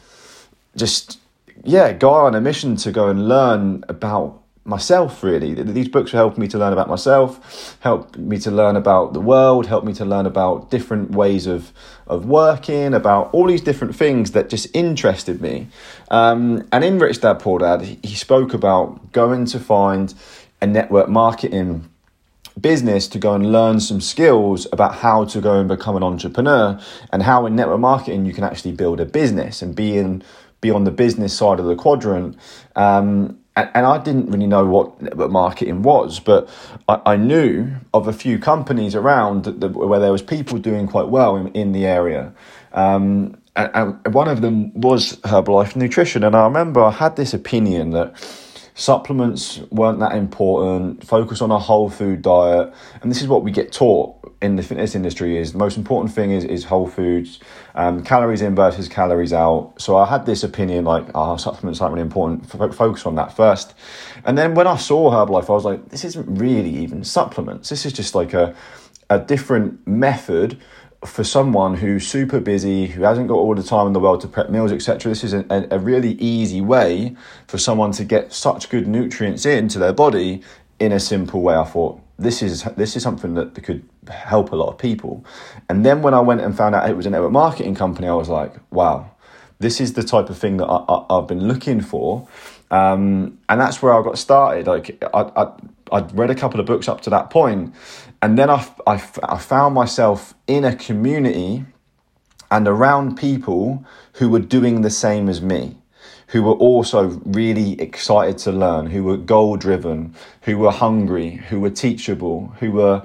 just, 0.77 1.19
yeah, 1.65 1.91
go 1.91 2.11
on 2.11 2.33
a 2.33 2.39
mission 2.39 2.77
to 2.77 2.93
go 2.93 3.09
and 3.09 3.27
learn 3.27 3.83
about 3.89 4.41
myself 4.69 5.23
really. 5.23 5.53
These 5.53 5.89
books 5.89 6.11
have 6.11 6.19
helped 6.19 6.37
me 6.37 6.47
to 6.47 6.57
learn 6.57 6.73
about 6.73 6.87
myself 6.87 7.77
helped 7.81 8.17
me 8.17 8.37
to 8.39 8.51
learn 8.51 8.75
about 8.75 9.13
the 9.13 9.19
world 9.19 9.65
helped 9.65 9.85
me 9.85 9.93
to 9.93 10.05
learn 10.05 10.25
about 10.25 10.69
different 10.69 11.11
ways 11.11 11.47
of 11.47 11.71
of 12.07 12.25
working 12.25 12.93
about 12.93 13.33
all 13.33 13.47
these 13.47 13.61
different 13.61 13.95
things 13.95 14.31
that 14.31 14.49
just 14.49 14.67
interested 14.73 15.41
me. 15.41 15.67
Um, 16.09 16.67
and 16.71 16.83
in 16.83 16.99
rich 16.99 17.21
dad 17.21 17.39
poor 17.39 17.59
dad 17.59 17.81
he 17.81 18.15
spoke 18.15 18.53
about 18.53 19.11
going 19.11 19.45
to 19.45 19.59
find 19.59 20.13
a 20.61 20.67
network 20.67 21.09
marketing 21.09 21.89
business 22.59 23.07
to 23.07 23.19
go 23.19 23.33
and 23.33 23.51
learn 23.51 23.79
some 23.79 24.01
skills 24.01 24.67
about 24.71 24.95
how 24.95 25.23
to 25.25 25.41
go 25.41 25.59
and 25.59 25.69
become 25.69 25.95
an 25.95 26.03
entrepreneur 26.03 26.79
and 27.11 27.23
how 27.23 27.45
in 27.45 27.55
network 27.55 27.79
marketing 27.79 28.25
you 28.25 28.33
can 28.33 28.43
actually 28.43 28.71
build 28.71 28.99
a 28.99 29.05
business 29.05 29.61
and 29.61 29.75
be 29.75 29.97
in 29.97 30.23
be 30.61 30.69
on 30.71 30.83
the 30.83 30.91
business 30.91 31.37
side 31.37 31.59
of 31.59 31.65
the 31.65 31.75
quadrant. 31.75 32.37
Um, 32.75 33.39
and, 33.55 33.69
and 33.73 33.85
I 33.85 33.97
didn't 33.97 34.27
really 34.31 34.47
know 34.47 34.65
what 34.65 35.31
marketing 35.31 35.81
was, 35.81 36.19
but 36.19 36.49
I, 36.87 37.01
I 37.05 37.15
knew 37.17 37.71
of 37.93 38.07
a 38.07 38.13
few 38.13 38.39
companies 38.39 38.95
around 38.95 39.43
that, 39.43 39.59
that, 39.61 39.69
where 39.69 39.99
there 39.99 40.11
was 40.11 40.21
people 40.21 40.57
doing 40.57 40.87
quite 40.87 41.09
well 41.09 41.35
in, 41.35 41.47
in 41.49 41.71
the 41.71 41.85
area. 41.85 42.33
Um, 42.73 43.37
and, 43.55 43.99
and 44.05 44.13
one 44.13 44.27
of 44.27 44.41
them 44.41 44.73
was 44.79 45.17
Herbalife 45.17 45.75
Nutrition, 45.75 46.23
and 46.23 46.35
I 46.35 46.43
remember 46.45 46.81
I 46.81 46.91
had 46.91 47.15
this 47.15 47.33
opinion 47.33 47.91
that 47.91 48.13
supplements 48.79 49.59
weren't 49.71 49.99
that 49.99 50.13
important. 50.13 51.05
Focus 51.05 51.41
on 51.41 51.51
a 51.51 51.59
whole 51.59 51.89
food 51.89 52.21
diet, 52.21 52.73
and 53.01 53.11
this 53.11 53.21
is 53.21 53.27
what 53.27 53.43
we 53.43 53.51
get 53.51 53.71
taught 53.71 54.15
in 54.41 54.55
the 54.55 54.63
fitness 54.63 54.95
industry 54.95 55.37
is 55.37 55.51
the 55.51 55.57
most 55.57 55.75
important 55.75 56.13
thing 56.13 56.31
is, 56.31 56.45
is 56.45 56.63
whole 56.63 56.87
foods, 56.87 57.39
um, 57.75 58.01
calories 58.03 58.41
in 58.41 58.55
versus 58.55 58.87
calories 58.87 59.33
out. 59.33 59.73
So 59.77 59.97
I 59.97 60.05
had 60.05 60.25
this 60.25 60.43
opinion 60.43 60.85
like, 60.85 61.07
oh, 61.13 61.35
supplements 61.35 61.81
aren't 61.81 61.93
really 61.93 62.05
important. 62.05 62.43
F- 62.45 62.73
focus 62.73 63.05
on 63.05 63.15
that 63.15 63.35
first. 63.35 63.73
And 64.23 64.37
then 64.37 64.55
when 64.55 64.65
I 64.65 64.77
saw 64.77 65.11
Herbalife, 65.11 65.49
I 65.49 65.53
was 65.53 65.65
like, 65.65 65.89
this 65.89 66.05
isn't 66.05 66.39
really 66.39 66.73
even 66.77 67.03
supplements. 67.03 67.67
This 67.67 67.85
is 67.85 67.91
just 67.91 68.15
like 68.15 68.33
a, 68.33 68.55
a 69.09 69.19
different 69.19 69.85
method 69.85 70.57
for 71.05 71.23
someone 71.23 71.75
who's 71.75 72.05
super 72.07 72.39
busy, 72.39 72.87
who 72.87 73.03
hasn't 73.03 73.27
got 73.29 73.35
all 73.35 73.55
the 73.55 73.63
time 73.63 73.87
in 73.87 73.93
the 73.93 73.99
world 73.99 74.19
to 74.21 74.27
prep 74.27 74.49
meals, 74.49 74.71
etc., 74.71 75.09
this 75.09 75.23
is 75.23 75.33
a, 75.33 75.45
a, 75.71 75.79
really 75.79 76.13
easy 76.13 76.59
way 76.59 77.15
for 77.47 77.57
someone 77.57 77.91
to 77.93 78.03
get 78.03 78.33
such 78.33 78.69
good 78.69 78.85
nutrients 78.85 79.45
into 79.45 79.79
their 79.79 79.93
body 79.93 80.41
in 80.79 80.91
a 80.91 80.99
simple 80.99 81.41
way. 81.41 81.55
I 81.55 81.63
thought 81.63 82.01
this 82.17 82.41
is 82.41 82.63
this 82.75 82.97
is 82.97 83.03
something 83.03 83.33
that 83.35 83.61
could 83.63 83.87
help 84.09 84.51
a 84.51 84.55
lot 84.55 84.69
of 84.69 84.77
people. 84.77 85.25
And 85.69 85.85
then 85.85 86.01
when 86.01 86.13
I 86.13 86.19
went 86.19 86.41
and 86.41 86.55
found 86.55 86.75
out 86.75 86.89
it 86.89 86.97
was 86.97 87.05
a 87.05 87.09
network 87.09 87.31
marketing 87.31 87.75
company, 87.75 88.07
I 88.07 88.13
was 88.13 88.27
like, 88.27 88.53
wow, 88.71 89.09
this 89.59 89.79
is 89.79 89.93
the 89.93 90.03
type 90.03 90.29
of 90.29 90.37
thing 90.37 90.57
that 90.57 90.67
I, 90.67 91.05
have 91.09 91.27
been 91.27 91.47
looking 91.47 91.79
for. 91.79 92.27
Um, 92.71 93.39
and 93.47 93.59
that's 93.59 93.81
where 93.81 93.93
I 93.93 94.03
got 94.03 94.17
started. 94.17 94.67
Like 94.67 95.01
I, 95.13 95.21
I, 95.35 95.51
I'd 95.91 96.17
read 96.17 96.29
a 96.29 96.35
couple 96.35 96.59
of 96.59 96.65
books 96.65 96.87
up 96.87 97.01
to 97.01 97.09
that 97.11 97.29
point, 97.29 97.73
and 98.21 98.37
then 98.37 98.49
I, 98.49 98.67
I, 98.85 99.01
I 99.23 99.37
found 99.37 99.75
myself 99.75 100.33
in 100.47 100.65
a 100.65 100.75
community 100.75 101.65
and 102.51 102.67
around 102.67 103.17
people 103.17 103.85
who 104.13 104.29
were 104.29 104.39
doing 104.39 104.81
the 104.81 104.89
same 104.89 105.29
as 105.29 105.41
me 105.41 105.79
who 106.29 106.43
were 106.43 106.53
also 106.53 107.21
really 107.25 107.79
excited 107.81 108.37
to 108.37 108.51
learn, 108.51 108.85
who 108.87 109.03
were 109.03 109.17
goal 109.17 109.57
driven, 109.57 110.13
who 110.43 110.57
were 110.57 110.71
hungry, 110.71 111.31
who 111.49 111.59
were 111.59 111.69
teachable, 111.69 112.53
who 112.59 112.71
were. 112.71 113.03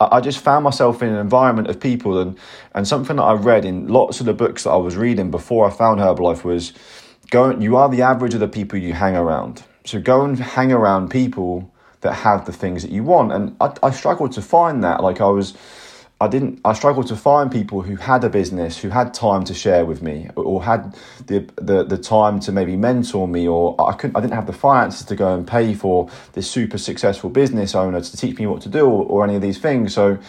I 0.00 0.20
just 0.20 0.40
found 0.40 0.64
myself 0.64 1.00
in 1.00 1.10
an 1.10 1.16
environment 1.16 1.68
of 1.68 1.78
people, 1.78 2.18
and, 2.18 2.38
and 2.74 2.86
something 2.86 3.16
that 3.16 3.22
I 3.22 3.34
read 3.34 3.64
in 3.64 3.88
lots 3.88 4.20
of 4.20 4.26
the 4.26 4.32
books 4.32 4.64
that 4.64 4.70
I 4.70 4.76
was 4.76 4.96
reading 4.96 5.30
before 5.30 5.66
I 5.66 5.70
found 5.70 6.00
Herbalife 6.00 6.42
was 6.42 6.72
go, 7.30 7.56
you 7.56 7.76
are 7.76 7.88
the 7.88 8.02
average 8.02 8.34
of 8.34 8.40
the 8.40 8.48
people 8.48 8.78
you 8.78 8.92
hang 8.92 9.16
around. 9.16 9.62
So 9.84 10.00
go 10.00 10.24
and 10.24 10.38
hang 10.38 10.72
around 10.72 11.10
people 11.10 11.72
that 12.02 12.12
have 12.14 12.44
the 12.44 12.52
things 12.52 12.82
that 12.82 12.92
you 12.92 13.02
want. 13.02 13.32
And 13.32 13.56
I, 13.60 13.74
I 13.82 13.90
struggled 13.90 14.32
to 14.32 14.42
find 14.42 14.84
that. 14.84 15.02
Like 15.02 15.20
I 15.20 15.28
was 15.28 15.54
I 16.22 16.28
didn't. 16.28 16.60
I 16.64 16.72
struggled 16.72 17.08
to 17.08 17.16
find 17.16 17.50
people 17.50 17.82
who 17.82 17.96
had 17.96 18.22
a 18.22 18.28
business, 18.28 18.78
who 18.78 18.90
had 18.90 19.12
time 19.12 19.42
to 19.42 19.54
share 19.54 19.84
with 19.84 20.02
me, 20.02 20.28
or 20.36 20.62
had 20.62 20.96
the 21.26 21.40
the, 21.56 21.82
the 21.82 21.98
time 21.98 22.38
to 22.40 22.52
maybe 22.52 22.76
mentor 22.76 23.26
me, 23.26 23.48
or 23.48 23.74
I 23.84 23.94
couldn't. 23.94 24.16
I 24.16 24.20
didn't 24.20 24.34
have 24.34 24.46
the 24.46 24.52
finances 24.52 25.04
to 25.06 25.16
go 25.16 25.34
and 25.34 25.44
pay 25.44 25.74
for 25.74 26.08
this 26.34 26.48
super 26.48 26.78
successful 26.78 27.28
business 27.28 27.74
owner 27.74 28.00
to 28.00 28.16
teach 28.16 28.38
me 28.38 28.46
what 28.46 28.62
to 28.62 28.68
do, 28.68 28.86
or, 28.86 29.04
or 29.06 29.24
any 29.24 29.34
of 29.34 29.42
these 29.42 29.58
things. 29.58 29.94
So, 29.94 30.20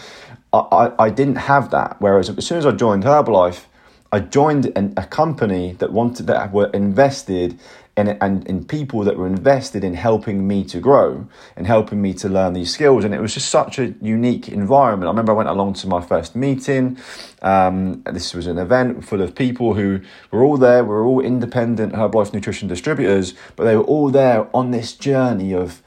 I, 0.52 0.58
I, 0.58 1.04
I 1.04 1.10
didn't 1.10 1.36
have 1.36 1.70
that. 1.70 2.00
Whereas 2.00 2.28
as 2.28 2.44
soon 2.44 2.58
as 2.58 2.66
I 2.66 2.72
joined 2.72 3.04
Herbalife, 3.04 3.66
I 4.10 4.18
joined 4.18 4.72
an, 4.76 4.94
a 4.96 5.06
company 5.06 5.74
that 5.78 5.92
wanted 5.92 6.26
that 6.26 6.52
were 6.52 6.70
invested 6.70 7.56
and, 7.96 8.16
and 8.20 8.46
in 8.46 8.64
people 8.64 9.04
that 9.04 9.16
were 9.16 9.26
invested 9.26 9.84
in 9.84 9.94
helping 9.94 10.48
me 10.48 10.64
to 10.64 10.80
grow 10.80 11.26
and 11.56 11.66
helping 11.66 12.02
me 12.02 12.12
to 12.14 12.28
learn 12.28 12.52
these 12.52 12.72
skills. 12.72 13.04
And 13.04 13.14
it 13.14 13.20
was 13.20 13.34
just 13.34 13.48
such 13.48 13.78
a 13.78 13.94
unique 14.00 14.48
environment. 14.48 15.06
I 15.06 15.10
remember 15.10 15.32
I 15.32 15.36
went 15.36 15.48
along 15.48 15.74
to 15.74 15.86
my 15.86 16.00
first 16.00 16.34
meeting. 16.34 16.98
Um, 17.42 18.02
this 18.02 18.34
was 18.34 18.46
an 18.46 18.58
event 18.58 19.04
full 19.04 19.22
of 19.22 19.34
people 19.34 19.74
who 19.74 20.00
were 20.32 20.42
all 20.42 20.56
there. 20.56 20.82
We 20.82 20.90
were 20.90 21.04
all 21.04 21.20
independent 21.20 21.92
Herbalife 21.92 22.32
nutrition 22.32 22.66
distributors, 22.66 23.34
but 23.54 23.64
they 23.64 23.76
were 23.76 23.84
all 23.84 24.10
there 24.10 24.48
on 24.54 24.72
this 24.72 24.92
journey 24.94 25.54
of 25.54 25.80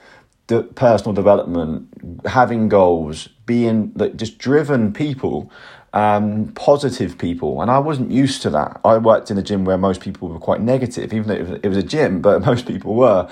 the 0.48 0.64
personal 0.64 1.14
development, 1.14 1.90
having 2.26 2.70
goals, 2.70 3.28
being 3.46 3.92
like 3.96 4.16
just 4.16 4.38
driven 4.38 4.94
people 4.94 5.52
um, 5.98 6.50
positive 6.54 7.18
people, 7.18 7.60
and 7.60 7.72
I 7.72 7.80
wasn't 7.80 8.12
used 8.12 8.44
to 8.44 8.52
that. 8.52 8.80
I 8.86 9.00
worked 9.00 9.32
in 9.32 9.38
a 9.40 9.42
gym 9.42 9.66
where 9.66 9.80
most 9.80 10.00
people 10.00 10.28
were 10.28 10.38
quite 10.38 10.62
negative, 10.62 11.12
even 11.12 11.28
though 11.28 11.60
it 11.64 11.68
was 11.68 11.78
a 11.78 11.82
gym, 11.82 12.22
but 12.28 12.46
most 12.46 12.68
people 12.68 12.94
were 12.94 13.28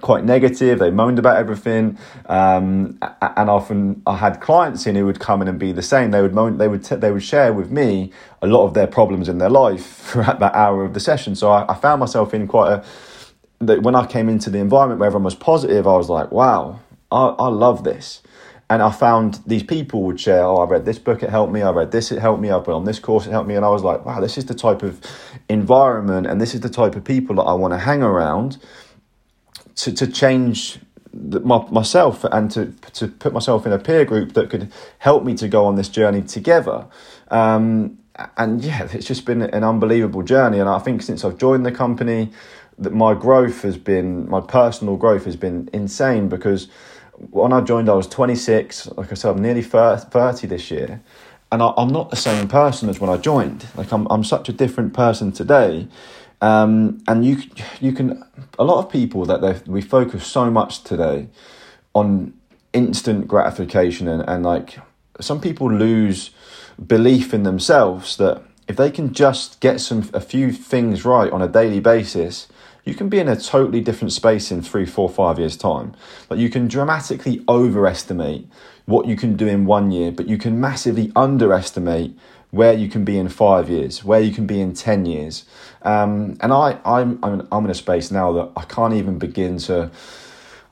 quite 0.00 0.24
negative. 0.24 0.80
They 0.80 0.90
moaned 0.90 1.20
about 1.20 1.36
everything, 1.36 1.96
um, 2.26 2.98
and 3.20 3.48
often 3.48 4.02
I 4.04 4.16
had 4.16 4.40
clients 4.40 4.84
in 4.84 4.96
who 4.96 5.06
would 5.06 5.20
come 5.20 5.42
in 5.42 5.48
and 5.48 5.60
be 5.60 5.70
the 5.70 5.82
same. 5.82 6.10
They 6.10 6.22
would 6.22 6.34
moan, 6.34 6.58
they 6.58 6.66
would 6.66 6.84
t- 6.84 6.96
they 6.96 7.12
would 7.12 7.22
share 7.22 7.52
with 7.52 7.70
me 7.70 8.10
a 8.42 8.48
lot 8.48 8.66
of 8.66 8.74
their 8.74 8.88
problems 8.88 9.28
in 9.28 9.38
their 9.38 9.50
life 9.50 9.86
throughout 10.08 10.40
that 10.40 10.56
hour 10.56 10.84
of 10.84 10.94
the 10.94 11.00
session. 11.00 11.36
So 11.36 11.52
I, 11.52 11.70
I 11.72 11.74
found 11.76 12.00
myself 12.00 12.34
in 12.34 12.48
quite 12.48 12.72
a 12.72 12.84
that 13.60 13.82
when 13.82 13.94
I 13.94 14.06
came 14.06 14.28
into 14.28 14.50
the 14.50 14.58
environment 14.58 14.98
where 14.98 15.06
everyone 15.06 15.22
was 15.22 15.36
positive, 15.36 15.86
I 15.86 15.96
was 15.96 16.08
like, 16.08 16.32
wow, 16.32 16.80
I, 17.12 17.26
I 17.26 17.46
love 17.46 17.84
this. 17.84 18.22
And 18.70 18.82
I 18.82 18.90
found 18.90 19.40
these 19.46 19.62
people 19.62 20.02
would 20.04 20.18
share, 20.18 20.44
oh, 20.44 20.58
I 20.58 20.68
read 20.68 20.84
this 20.84 20.98
book, 20.98 21.22
it 21.22 21.30
helped 21.30 21.52
me. 21.52 21.62
I 21.62 21.70
read 21.70 21.92
this, 21.92 22.10
it 22.10 22.20
helped 22.20 22.40
me. 22.40 22.50
I've 22.50 22.64
been 22.64 22.74
on 22.74 22.84
this 22.84 22.98
course, 22.98 23.26
it 23.26 23.30
helped 23.30 23.48
me. 23.48 23.54
And 23.54 23.64
I 23.64 23.68
was 23.68 23.82
like, 23.82 24.04
wow, 24.06 24.20
this 24.20 24.38
is 24.38 24.46
the 24.46 24.54
type 24.54 24.82
of 24.82 25.00
environment 25.48 26.26
and 26.26 26.40
this 26.40 26.54
is 26.54 26.60
the 26.60 26.70
type 26.70 26.96
of 26.96 27.04
people 27.04 27.36
that 27.36 27.42
I 27.42 27.52
want 27.52 27.74
to 27.74 27.78
hang 27.78 28.02
around 28.02 28.58
to, 29.76 29.92
to 29.92 30.06
change 30.06 30.78
the, 31.12 31.40
my, 31.40 31.58
myself 31.70 32.24
and 32.24 32.50
to, 32.52 32.72
to 32.94 33.08
put 33.08 33.32
myself 33.32 33.66
in 33.66 33.72
a 33.72 33.78
peer 33.78 34.04
group 34.04 34.32
that 34.34 34.48
could 34.48 34.72
help 34.98 35.24
me 35.24 35.34
to 35.34 35.48
go 35.48 35.66
on 35.66 35.76
this 35.76 35.88
journey 35.88 36.22
together. 36.22 36.86
Um, 37.30 37.98
and 38.36 38.62
yeah, 38.62 38.88
it's 38.92 39.06
just 39.06 39.24
been 39.24 39.42
an 39.42 39.64
unbelievable 39.64 40.22
journey. 40.22 40.58
And 40.58 40.68
I 40.68 40.78
think 40.78 41.02
since 41.02 41.24
I've 41.24 41.38
joined 41.38 41.66
the 41.66 41.72
company, 41.72 42.30
that 42.78 42.92
my 42.92 43.14
growth 43.14 43.62
has 43.62 43.76
been, 43.76 44.28
my 44.28 44.40
personal 44.40 44.96
growth 44.96 45.24
has 45.24 45.36
been 45.36 45.68
insane 45.72 46.28
because 46.28 46.68
when 47.30 47.52
I 47.52 47.60
joined, 47.60 47.88
I 47.88 47.94
was 47.94 48.06
26. 48.08 48.88
Like 48.96 49.12
I 49.12 49.14
said, 49.14 49.30
I'm 49.30 49.42
nearly 49.42 49.62
30 49.62 50.46
this 50.46 50.70
year. 50.70 51.00
And 51.50 51.62
I, 51.62 51.72
am 51.76 51.88
not 51.88 52.10
the 52.10 52.16
same 52.16 52.48
person 52.48 52.88
as 52.88 52.98
when 52.98 53.10
I 53.10 53.18
joined. 53.18 53.66
Like, 53.76 53.92
I'm, 53.92 54.06
I'm 54.10 54.24
such 54.24 54.48
a 54.48 54.52
different 54.52 54.94
person 54.94 55.32
today. 55.32 55.86
Um, 56.40 57.02
and 57.06 57.24
you, 57.24 57.38
you 57.80 57.92
can, 57.92 58.24
a 58.58 58.64
lot 58.64 58.84
of 58.84 58.90
people 58.90 59.24
that 59.26 59.66
we 59.68 59.80
focus 59.80 60.26
so 60.26 60.50
much 60.50 60.82
today 60.82 61.28
on 61.94 62.34
instant 62.72 63.28
gratification 63.28 64.08
and, 64.08 64.24
and 64.28 64.44
like 64.44 64.78
some 65.20 65.40
people 65.40 65.70
lose 65.70 66.30
belief 66.86 67.34
in 67.34 67.42
themselves 67.42 68.16
that 68.16 68.42
if 68.66 68.76
they 68.76 68.90
can 68.90 69.12
just 69.12 69.60
get 69.60 69.80
some 69.80 70.08
a 70.14 70.20
few 70.20 70.50
things 70.52 71.04
right 71.04 71.30
on 71.30 71.42
a 71.42 71.48
daily 71.48 71.80
basis 71.80 72.48
you 72.84 72.94
can 72.94 73.08
be 73.08 73.18
in 73.18 73.28
a 73.28 73.36
totally 73.36 73.80
different 73.80 74.12
space 74.12 74.50
in 74.50 74.62
three, 74.62 74.86
four, 74.86 75.08
five 75.08 75.38
years' 75.38 75.56
time. 75.56 75.94
Like 76.28 76.40
you 76.40 76.50
can 76.50 76.66
dramatically 76.66 77.44
overestimate 77.48 78.48
what 78.86 79.06
you 79.06 79.16
can 79.16 79.36
do 79.36 79.46
in 79.46 79.66
one 79.66 79.92
year, 79.92 80.10
but 80.10 80.28
you 80.28 80.36
can 80.36 80.60
massively 80.60 81.12
underestimate 81.14 82.16
where 82.50 82.72
you 82.72 82.88
can 82.88 83.04
be 83.04 83.16
in 83.18 83.28
five 83.28 83.70
years, 83.70 84.04
where 84.04 84.20
you 84.20 84.32
can 84.32 84.46
be 84.46 84.60
in 84.60 84.74
10 84.74 85.06
years. 85.06 85.44
Um, 85.82 86.36
and 86.40 86.52
I, 86.52 86.78
I'm, 86.84 87.18
I'm, 87.22 87.48
I'm 87.50 87.64
in 87.64 87.70
a 87.70 87.74
space 87.74 88.10
now 88.10 88.32
that 88.32 88.50
I 88.56 88.64
can't 88.64 88.94
even 88.94 89.18
begin 89.18 89.58
to. 89.58 89.90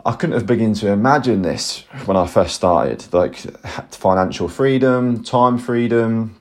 I 0.04 0.12
couldn't 0.12 0.34
have 0.34 0.46
begun 0.46 0.72
to 0.74 0.88
imagine 0.90 1.42
this 1.42 1.84
when 2.06 2.16
I 2.16 2.26
first 2.26 2.54
started. 2.54 3.12
Like 3.12 3.36
financial 3.94 4.48
freedom, 4.48 5.22
time 5.22 5.58
freedom, 5.58 6.39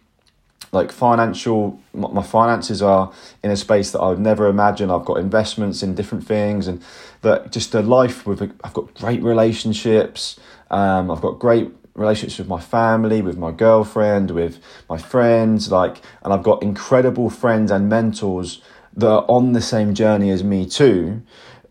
like 0.72 0.92
financial 0.92 1.80
my 1.94 2.24
finances 2.24 2.82
are 2.82 3.12
in 3.44 3.52
a 3.52 3.58
space 3.58 3.92
that 3.92 4.00
I 4.00 4.10
would 4.10 4.20
never 4.20 4.48
imagine. 4.48 4.92
I've 4.92 5.06
got 5.06 5.18
investments 5.18 5.82
in 5.82 5.96
different 5.96 6.26
things, 6.28 6.68
and 6.68 6.82
that 7.22 7.52
just 7.52 7.74
a 7.74 7.82
life 7.82 8.26
with. 8.26 8.42
I've 8.64 8.74
got 8.74 8.94
great 8.94 9.22
relationships. 9.24 10.40
Um, 10.70 11.10
I've 11.10 11.22
got 11.22 11.40
great 11.40 11.72
relationships 11.96 12.38
with 12.40 12.48
my 12.48 12.60
family, 12.62 13.22
with 13.22 13.38
my 13.38 13.52
girlfriend, 13.52 14.32
with 14.32 14.60
my 14.90 14.98
friends. 14.98 15.72
Like, 15.72 16.02
and 16.24 16.32
I've 16.32 16.44
got 16.44 16.62
incredible 16.62 17.30
friends 17.30 17.72
and 17.72 17.90
mentors 17.90 18.62
that 18.96 19.10
are 19.10 19.26
on 19.28 19.54
the 19.54 19.62
same 19.62 19.94
journey 19.94 20.30
as 20.30 20.44
me 20.44 20.68
too. 20.68 21.22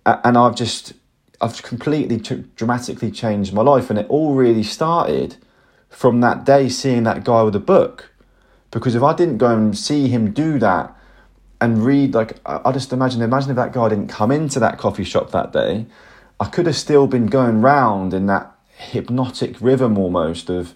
And 0.05 0.37
I've 0.38 0.57
just, 0.57 0.95
I've 1.40 1.62
completely 1.62 2.17
dramatically 2.57 3.11
changed 3.11 3.52
my 3.52 3.62
life, 3.62 3.90
and 3.90 3.99
it 3.99 4.07
all 4.09 4.35
really 4.35 4.62
started 4.62 5.37
from 5.88 6.21
that 6.21 6.45
day 6.45 6.69
seeing 6.69 7.05
that 7.05 7.25
guy 7.25 7.43
with 7.43 7.55
a 7.55 7.61
book 7.61 8.11
because 8.70 8.94
if 8.94 9.02
I 9.02 9.14
didn't 9.14 9.38
go 9.38 9.48
and 9.48 9.76
see 9.76 10.08
him 10.08 10.32
do 10.32 10.58
that 10.58 10.94
and 11.60 11.84
read, 11.84 12.14
like, 12.14 12.38
I 12.46 12.70
just 12.72 12.92
imagine, 12.92 13.22
imagine 13.22 13.50
if 13.50 13.56
that 13.56 13.72
guy 13.72 13.88
didn't 13.88 14.08
come 14.08 14.30
into 14.30 14.60
that 14.60 14.78
coffee 14.78 15.04
shop 15.04 15.30
that 15.32 15.52
day, 15.52 15.87
I 16.38 16.46
could 16.46 16.66
have 16.66 16.76
still 16.76 17.06
been 17.06 17.26
going 17.26 17.62
round 17.62 18.14
in 18.14 18.26
that 18.26 18.52
hypnotic 18.76 19.60
rhythm 19.60 19.98
almost 19.98 20.50
of 20.50 20.75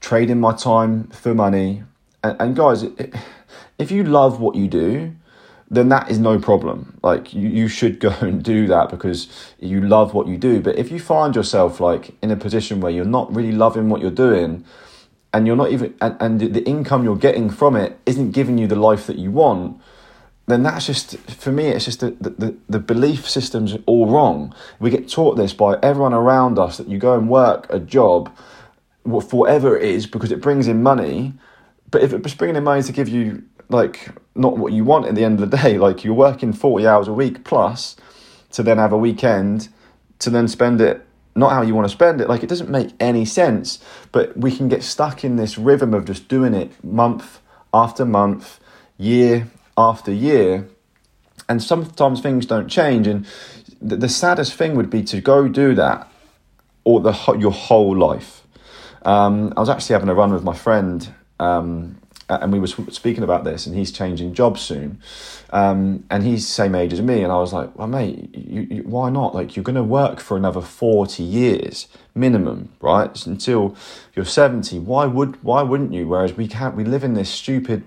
trading 0.00 0.38
my 0.40 0.54
time 0.54 1.04
for 1.08 1.34
money. 1.34 1.82
And, 2.22 2.36
and 2.40 2.56
guys, 2.56 2.84
if 3.78 3.90
you 3.90 4.04
love 4.04 4.40
what 4.40 4.54
you 4.54 4.68
do, 4.68 5.14
then 5.70 5.88
that 5.90 6.10
is 6.10 6.18
no 6.18 6.38
problem. 6.38 6.98
Like 7.02 7.32
you, 7.32 7.48
you 7.48 7.68
should 7.68 8.00
go 8.00 8.10
and 8.20 8.42
do 8.42 8.66
that 8.66 8.90
because 8.90 9.28
you 9.58 9.80
love 9.80 10.14
what 10.14 10.26
you 10.26 10.36
do. 10.36 10.60
But 10.60 10.76
if 10.76 10.90
you 10.90 10.98
find 10.98 11.34
yourself 11.34 11.80
like 11.80 12.14
in 12.22 12.30
a 12.30 12.36
position 12.36 12.80
where 12.80 12.92
you're 12.92 13.04
not 13.04 13.34
really 13.34 13.52
loving 13.52 13.88
what 13.88 14.00
you're 14.00 14.10
doing, 14.10 14.64
and 15.32 15.46
you're 15.46 15.56
not 15.56 15.70
even 15.70 15.94
and, 16.00 16.16
and 16.20 16.40
the 16.40 16.64
income 16.64 17.04
you're 17.04 17.16
getting 17.16 17.50
from 17.50 17.76
it 17.76 17.98
isn't 18.06 18.32
giving 18.32 18.58
you 18.58 18.66
the 18.66 18.76
life 18.76 19.06
that 19.06 19.18
you 19.18 19.30
want 19.30 19.80
then 20.48 20.62
that's 20.62 20.86
just 20.86 21.18
for 21.18 21.52
me 21.52 21.68
it's 21.68 21.84
just 21.84 22.00
the, 22.00 22.10
the, 22.12 22.56
the 22.70 22.78
belief 22.78 23.28
system's 23.28 23.76
all 23.84 24.06
wrong. 24.06 24.54
We 24.80 24.88
get 24.88 25.06
taught 25.06 25.36
this 25.36 25.52
by 25.52 25.78
everyone 25.82 26.14
around 26.14 26.58
us 26.58 26.78
that 26.78 26.88
you 26.88 26.98
go 26.98 27.12
and 27.12 27.28
work 27.28 27.66
a 27.68 27.78
job 27.78 28.34
for 29.04 29.20
whatever 29.20 29.76
it 29.76 29.84
is 29.84 30.06
because 30.06 30.32
it 30.32 30.40
brings 30.40 30.66
in 30.66 30.82
money. 30.82 31.34
But 31.90 32.02
if 32.02 32.14
it's 32.14 32.34
bringing 32.34 32.56
in 32.56 32.64
money 32.64 32.82
to 32.82 32.92
give 32.92 33.10
you 33.10 33.44
like 33.68 34.08
not 34.34 34.56
what 34.56 34.72
you 34.72 34.84
want 34.84 35.04
at 35.04 35.14
the 35.14 35.24
end 35.24 35.38
of 35.40 35.50
the 35.50 35.56
day 35.58 35.76
like 35.86 36.02
you're 36.02 36.14
working 36.14 36.54
40 36.54 36.86
hours 36.86 37.08
a 37.08 37.12
week 37.12 37.44
plus 37.44 37.96
to 38.52 38.62
then 38.62 38.78
have 38.78 38.92
a 38.92 38.98
weekend 38.98 39.68
to 40.20 40.30
then 40.30 40.48
spend 40.48 40.80
it 40.80 41.06
not 41.38 41.52
how 41.52 41.62
you 41.62 41.74
want 41.74 41.86
to 41.86 41.92
spend 41.92 42.20
it. 42.20 42.28
Like 42.28 42.42
it 42.42 42.48
doesn't 42.48 42.70
make 42.70 42.90
any 43.00 43.24
sense. 43.24 43.82
But 44.12 44.36
we 44.36 44.54
can 44.54 44.68
get 44.68 44.82
stuck 44.82 45.24
in 45.24 45.36
this 45.36 45.56
rhythm 45.58 45.94
of 45.94 46.04
just 46.04 46.28
doing 46.28 46.54
it 46.54 46.72
month 46.84 47.40
after 47.72 48.04
month, 48.04 48.60
year 48.96 49.48
after 49.76 50.12
year. 50.12 50.68
And 51.48 51.62
sometimes 51.62 52.20
things 52.20 52.46
don't 52.46 52.68
change. 52.68 53.06
And 53.06 53.26
the, 53.80 53.96
the 53.96 54.08
saddest 54.08 54.54
thing 54.54 54.74
would 54.74 54.90
be 54.90 55.02
to 55.04 55.20
go 55.20 55.48
do 55.48 55.74
that 55.74 56.10
or 56.84 57.00
the 57.00 57.12
your 57.38 57.52
whole 57.52 57.96
life. 57.96 58.42
Um, 59.02 59.52
I 59.56 59.60
was 59.60 59.68
actually 59.68 59.94
having 59.94 60.08
a 60.08 60.14
run 60.14 60.32
with 60.32 60.42
my 60.42 60.54
friend, 60.54 61.12
um, 61.38 61.97
and 62.28 62.52
we 62.52 62.58
were 62.58 62.66
speaking 62.66 63.22
about 63.22 63.44
this, 63.44 63.66
and 63.66 63.76
he's 63.76 63.90
changing 63.90 64.34
jobs 64.34 64.60
soon, 64.60 65.00
um, 65.50 66.04
and 66.10 66.22
he's 66.22 66.44
the 66.46 66.52
same 66.52 66.74
age 66.74 66.92
as 66.92 67.00
me, 67.00 67.22
and 67.22 67.32
I 67.32 67.38
was 67.38 67.52
like, 67.52 67.76
well, 67.78 67.88
mate, 67.88 68.34
you, 68.34 68.66
you, 68.70 68.82
why 68.82 69.10
not? 69.10 69.34
Like, 69.34 69.56
you're 69.56 69.64
going 69.64 69.76
to 69.76 69.82
work 69.82 70.20
for 70.20 70.36
another 70.36 70.60
forty 70.60 71.22
years 71.22 71.88
minimum, 72.14 72.68
right? 72.80 73.26
Until 73.26 73.76
you're 74.14 74.24
seventy. 74.24 74.78
Why 74.78 75.06
would 75.06 75.42
why 75.42 75.62
wouldn't 75.62 75.92
you? 75.92 76.06
Whereas 76.08 76.34
we 76.36 76.48
can't. 76.48 76.76
We 76.76 76.84
live 76.84 77.04
in 77.04 77.14
this 77.14 77.30
stupid, 77.30 77.84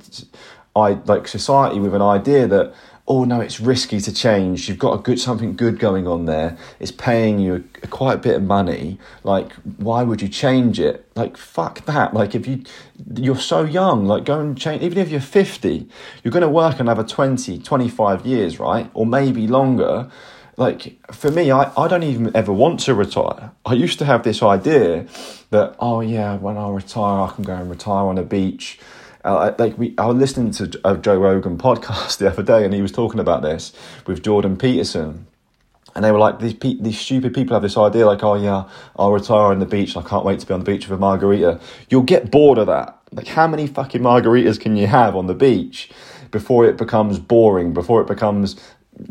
I 0.75 0.93
like 1.05 1.27
society 1.27 1.79
with 1.79 1.93
an 1.93 2.01
idea 2.01 2.47
that 2.47 2.73
oh 3.07 3.23
no, 3.23 3.41
it's 3.41 3.59
risky 3.59 3.99
to 3.99 4.13
change. 4.13 4.69
You've 4.69 4.79
got 4.79 4.93
a 4.93 5.01
good 5.01 5.19
something 5.19 5.55
good 5.55 5.79
going 5.79 6.07
on 6.07 6.25
there. 6.25 6.57
It's 6.79 6.91
paying 6.91 7.39
you 7.39 7.63
a, 7.83 7.87
quite 7.87 8.13
a 8.13 8.17
bit 8.17 8.35
of 8.35 8.43
money. 8.43 8.99
Like, 9.23 9.53
why 9.77 10.03
would 10.03 10.21
you 10.21 10.27
change 10.29 10.79
it? 10.79 11.07
Like, 11.15 11.37
fuck 11.37 11.85
that. 11.85 12.13
Like, 12.13 12.35
if 12.35 12.47
you 12.47 12.63
you're 13.15 13.35
so 13.35 13.63
young, 13.63 14.05
like 14.05 14.25
go 14.25 14.39
and 14.39 14.57
change. 14.57 14.83
Even 14.83 14.97
if 14.97 15.09
you're 15.09 15.19
fifty, 15.19 15.87
you're 16.23 16.31
going 16.31 16.41
to 16.41 16.49
work 16.49 16.79
another 16.79 17.03
20, 17.03 17.59
25 17.59 18.25
years, 18.25 18.59
right? 18.59 18.89
Or 18.93 19.05
maybe 19.05 19.47
longer. 19.47 20.09
Like 20.57 20.99
for 21.11 21.31
me, 21.31 21.49
I, 21.49 21.71
I 21.75 21.87
don't 21.87 22.03
even 22.03 22.35
ever 22.35 22.53
want 22.53 22.81
to 22.81 22.93
retire. 22.93 23.51
I 23.65 23.73
used 23.73 23.97
to 23.99 24.05
have 24.05 24.23
this 24.23 24.43
idea 24.43 25.07
that 25.49 25.75
oh 25.79 26.01
yeah, 26.01 26.37
when 26.37 26.57
I 26.57 26.69
retire, 26.69 27.21
I 27.21 27.31
can 27.33 27.43
go 27.43 27.55
and 27.55 27.69
retire 27.69 28.05
on 28.05 28.17
a 28.17 28.23
beach 28.23 28.79
uh, 29.23 29.53
like 29.57 29.77
we, 29.77 29.93
I 29.97 30.05
was 30.05 30.17
listening 30.17 30.51
to 30.51 30.79
a 30.83 30.97
Joe 30.97 31.17
Rogan 31.17 31.57
podcast 31.59 32.17
the 32.17 32.29
other 32.29 32.43
day, 32.43 32.65
and 32.65 32.73
he 32.73 32.81
was 32.81 32.91
talking 32.91 33.19
about 33.19 33.41
this 33.41 33.73
with 34.05 34.23
Jordan 34.23 34.57
Peterson. 34.57 35.27
And 35.93 36.05
they 36.05 36.11
were 36.11 36.19
like, 36.19 36.39
these 36.39 36.53
pe- 36.53 36.79
these 36.79 36.99
stupid 36.99 37.33
people 37.33 37.53
have 37.53 37.63
this 37.63 37.75
idea, 37.77 38.05
like, 38.05 38.23
oh 38.23 38.35
yeah, 38.35 38.69
I'll 38.95 39.11
retire 39.11 39.51
on 39.51 39.59
the 39.59 39.65
beach. 39.65 39.97
I 39.97 40.01
can't 40.01 40.23
wait 40.23 40.39
to 40.39 40.47
be 40.47 40.53
on 40.53 40.61
the 40.61 40.71
beach 40.71 40.87
with 40.87 40.97
a 40.97 40.99
margarita. 40.99 41.59
You'll 41.89 42.03
get 42.03 42.31
bored 42.31 42.57
of 42.57 42.67
that. 42.67 42.97
Like, 43.11 43.27
how 43.27 43.45
many 43.47 43.67
fucking 43.67 44.01
margaritas 44.01 44.59
can 44.59 44.77
you 44.77 44.87
have 44.87 45.17
on 45.17 45.27
the 45.27 45.33
beach 45.33 45.91
before 46.31 46.65
it 46.65 46.77
becomes 46.77 47.19
boring? 47.19 47.73
Before 47.73 48.01
it 48.01 48.07
becomes 48.07 48.55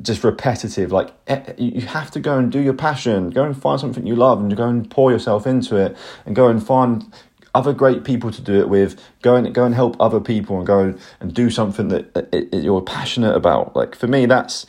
just 0.02 0.24
repetitive. 0.24 0.92
Like 0.92 1.12
you 1.58 1.82
have 1.82 2.10
to 2.12 2.20
go 2.20 2.38
and 2.38 2.50
do 2.50 2.60
your 2.60 2.74
passion. 2.74 3.30
Go 3.30 3.44
and 3.44 3.60
find 3.60 3.80
something 3.80 4.06
you 4.06 4.16
love, 4.16 4.40
and 4.40 4.56
go 4.56 4.68
and 4.68 4.90
pour 4.90 5.10
yourself 5.10 5.46
into 5.46 5.76
it, 5.76 5.96
and 6.26 6.36
go 6.36 6.48
and 6.48 6.64
find 6.64 7.12
other 7.54 7.72
great 7.72 8.04
people 8.04 8.30
to 8.30 8.40
do 8.40 8.58
it 8.60 8.68
with. 8.68 9.00
Go 9.22 9.36
and 9.36 9.52
go 9.54 9.64
and 9.64 9.74
help 9.74 9.96
other 10.00 10.20
people 10.20 10.58
and 10.58 10.66
go 10.66 10.94
and 11.20 11.34
do 11.34 11.50
something 11.50 11.88
that, 11.88 12.48
you're 12.52 12.82
passionate 12.82 13.34
about. 13.34 13.74
Like 13.74 13.94
for 13.94 14.06
me, 14.06 14.26
that's 14.26 14.66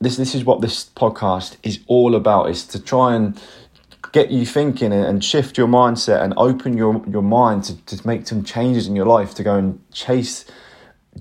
this. 0.00 0.16
This 0.16 0.34
is 0.34 0.44
what 0.44 0.60
this 0.60 0.84
podcast 0.84 1.56
is 1.62 1.80
all 1.86 2.14
about. 2.14 2.50
Is 2.50 2.66
to 2.68 2.82
try 2.82 3.14
and 3.14 3.40
get 4.12 4.30
you 4.30 4.46
thinking 4.46 4.92
and 4.92 5.22
shift 5.22 5.58
your 5.58 5.68
mindset 5.68 6.22
and 6.22 6.34
open 6.36 6.76
your 6.76 7.02
your 7.08 7.22
mind 7.22 7.64
to, 7.64 7.76
to 7.84 8.06
make 8.06 8.26
some 8.26 8.42
changes 8.44 8.86
in 8.86 8.96
your 8.96 9.06
life 9.06 9.34
to 9.34 9.42
go 9.42 9.56
and 9.56 9.80
chase 9.92 10.44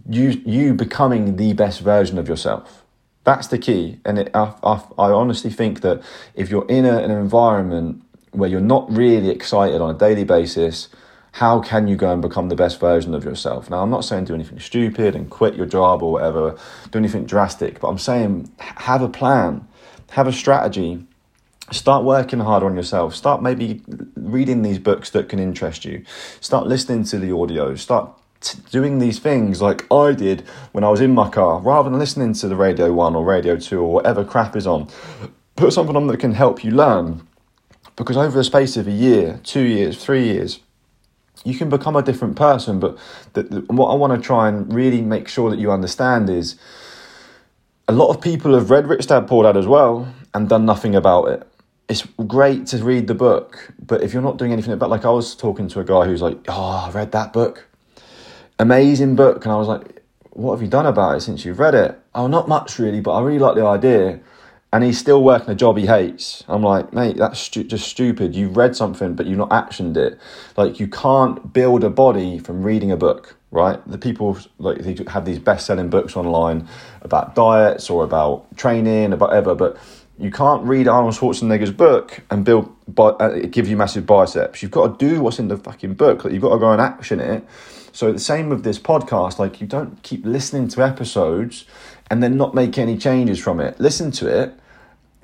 you 0.09 0.41
you 0.45 0.73
becoming 0.73 1.35
the 1.35 1.53
best 1.53 1.81
version 1.81 2.17
of 2.17 2.27
yourself. 2.27 2.83
That's 3.23 3.47
the 3.47 3.57
key, 3.57 3.99
and 4.05 4.19
it, 4.19 4.29
I, 4.35 4.53
I, 4.63 4.83
I 4.99 5.11
honestly 5.11 5.49
think 5.49 5.81
that 5.81 6.03
if 6.35 6.51
you're 6.51 6.67
in 6.67 6.85
a, 6.85 6.99
an 6.99 7.09
environment 7.09 8.03
where 8.35 8.49
you're 8.49 8.61
not 8.61 8.91
really 8.91 9.29
excited 9.29 9.81
on 9.81 9.93
a 9.93 9.97
daily 9.97 10.23
basis, 10.23 10.89
how 11.33 11.59
can 11.59 11.87
you 11.87 11.97
go 11.97 12.13
and 12.13 12.21
become 12.21 12.47
the 12.47 12.55
best 12.55 12.79
version 12.79 13.13
of 13.13 13.25
yourself? 13.25 13.69
Now, 13.69 13.81
I'm 13.81 13.89
not 13.89 14.05
saying 14.05 14.23
do 14.25 14.33
anything 14.33 14.59
stupid 14.59 15.15
and 15.15 15.29
quit 15.29 15.55
your 15.55 15.65
job 15.65 16.01
or 16.01 16.13
whatever, 16.13 16.57
do 16.91 16.97
anything 16.97 17.25
drastic, 17.25 17.81
but 17.81 17.89
I'm 17.89 17.97
saying 17.97 18.49
have 18.59 19.01
a 19.01 19.09
plan, 19.09 19.67
have 20.11 20.27
a 20.27 20.31
strategy, 20.31 21.05
start 21.71 22.05
working 22.05 22.39
harder 22.39 22.67
on 22.67 22.75
yourself, 22.77 23.13
start 23.13 23.41
maybe 23.41 23.81
reading 24.15 24.61
these 24.61 24.79
books 24.79 25.09
that 25.09 25.27
can 25.27 25.39
interest 25.39 25.83
you, 25.83 26.05
start 26.39 26.67
listening 26.67 27.03
to 27.03 27.19
the 27.19 27.35
audio, 27.35 27.75
start 27.75 28.17
t- 28.39 28.59
doing 28.71 28.99
these 28.99 29.19
things 29.19 29.61
like 29.61 29.91
I 29.91 30.13
did 30.13 30.41
when 30.71 30.85
I 30.85 30.89
was 30.89 31.01
in 31.01 31.13
my 31.13 31.29
car, 31.29 31.59
rather 31.59 31.89
than 31.89 31.99
listening 31.99 32.31
to 32.35 32.47
the 32.47 32.55
Radio 32.55 32.93
1 32.93 33.13
or 33.13 33.25
Radio 33.25 33.57
2 33.57 33.81
or 33.81 33.91
whatever 33.91 34.23
crap 34.23 34.55
is 34.55 34.65
on. 34.65 34.87
Put 35.57 35.73
something 35.73 35.97
on 35.97 36.07
that 36.07 36.19
can 36.21 36.33
help 36.33 36.63
you 36.63 36.71
learn 36.71 37.27
because 37.95 38.17
over 38.17 38.37
the 38.37 38.43
space 38.43 38.77
of 38.77 38.87
a 38.87 38.91
year, 38.91 39.39
two 39.43 39.61
years, 39.61 40.03
three 40.03 40.25
years, 40.25 40.59
you 41.43 41.57
can 41.57 41.69
become 41.69 41.95
a 41.95 42.01
different 42.01 42.35
person. 42.35 42.79
But 42.79 42.97
the, 43.33 43.43
the, 43.43 43.61
what 43.73 43.87
I 43.87 43.95
want 43.95 44.19
to 44.19 44.25
try 44.25 44.49
and 44.49 44.71
really 44.73 45.01
make 45.01 45.27
sure 45.27 45.49
that 45.49 45.59
you 45.59 45.71
understand 45.71 46.29
is 46.29 46.57
a 47.87 47.93
lot 47.93 48.09
of 48.09 48.21
people 48.21 48.53
have 48.53 48.69
read 48.69 48.87
Rich 48.87 49.07
Dad 49.07 49.27
Poor 49.27 49.43
Dad 49.43 49.55
as 49.55 49.67
well 49.67 50.13
and 50.33 50.49
done 50.49 50.65
nothing 50.65 50.95
about 50.95 51.25
it. 51.25 51.47
It's 51.87 52.05
great 52.27 52.65
to 52.67 52.83
read 52.83 53.07
the 53.07 53.13
book, 53.13 53.71
but 53.85 54.01
if 54.01 54.11
you're 54.11 54.23
not 54.23 54.37
doing 54.37 54.51
anything 54.51 54.73
about, 54.73 54.89
like 54.89 55.05
I 55.05 55.11
was 55.11 55.35
talking 55.35 55.67
to 55.69 55.79
a 55.79 55.83
guy 55.83 56.05
who's 56.05 56.21
like, 56.21 56.39
"Oh, 56.47 56.87
I 56.87 56.89
read 56.89 57.11
that 57.11 57.31
book, 57.31 57.67
amazing 58.57 59.15
book," 59.15 59.45
and 59.45 59.53
I 59.53 59.55
was 59.55 59.67
like, 59.67 60.01
"What 60.31 60.55
have 60.55 60.63
you 60.63 60.67
done 60.67 60.87
about 60.87 61.17
it 61.17 61.21
since 61.21 61.45
you've 61.45 61.59
read 61.59 61.75
it?" 61.75 61.99
Oh, 62.15 62.25
not 62.25 62.47
much 62.47 62.79
really, 62.79 63.01
but 63.01 63.11
I 63.13 63.21
really 63.21 63.37
like 63.37 63.53
the 63.53 63.67
idea 63.67 64.19
and 64.75 64.83
he's 64.83 64.99
still 64.99 65.23
working 65.23 65.51
a 65.51 65.55
job 65.55 65.77
he 65.77 65.85
hates. 65.85 66.43
I'm 66.49 66.61
like, 66.61 66.91
mate, 66.91 67.15
that's 67.15 67.39
stu- 67.39 67.63
just 67.63 67.87
stupid. 67.87 68.35
You've 68.35 68.57
read 68.57 68.75
something, 68.75 69.15
but 69.15 69.25
you've 69.25 69.37
not 69.37 69.49
actioned 69.51 69.95
it. 69.95 70.19
Like, 70.57 70.81
you 70.81 70.89
can't 70.89 71.53
build 71.53 71.85
a 71.85 71.89
body 71.89 72.39
from 72.39 72.61
reading 72.61 72.91
a 72.91 72.97
book, 72.97 73.37
right? 73.51 73.79
The 73.87 73.97
people 73.97 74.37
like 74.57 74.79
they 74.79 74.97
have 75.07 75.23
these 75.23 75.39
best-selling 75.39 75.89
books 75.89 76.17
online 76.17 76.67
about 77.03 77.35
diets 77.35 77.89
or 77.89 78.03
about 78.03 78.57
training 78.57 79.13
or 79.13 79.15
whatever, 79.15 79.55
but 79.55 79.77
you 80.19 80.29
can't 80.29 80.61
read 80.63 80.89
Arnold 80.89 81.13
Schwarzenegger's 81.13 81.71
book 81.71 82.19
and 82.29 82.43
build, 82.43 82.69
uh, 82.97 83.29
give 83.49 83.69
you 83.69 83.77
massive 83.77 84.05
biceps. 84.05 84.61
You've 84.61 84.71
got 84.71 84.99
to 84.99 85.09
do 85.09 85.21
what's 85.21 85.39
in 85.39 85.47
the 85.47 85.55
fucking 85.55 85.93
book. 85.93 86.25
Like, 86.25 86.33
you've 86.33 86.41
got 86.41 86.51
to 86.51 86.59
go 86.59 86.73
and 86.73 86.81
action 86.81 87.21
it. 87.21 87.47
So 87.93 88.11
the 88.11 88.19
same 88.19 88.49
with 88.49 88.65
this 88.65 88.77
podcast. 88.77 89.39
Like, 89.39 89.61
you 89.61 89.67
don't 89.67 90.03
keep 90.03 90.25
listening 90.25 90.67
to 90.67 90.83
episodes 90.83 91.63
and 92.11 92.21
then 92.21 92.35
not 92.35 92.53
make 92.53 92.77
any 92.77 92.97
changes 92.97 93.39
from 93.39 93.61
it. 93.61 93.79
Listen 93.79 94.11
to 94.11 94.27
it 94.27 94.59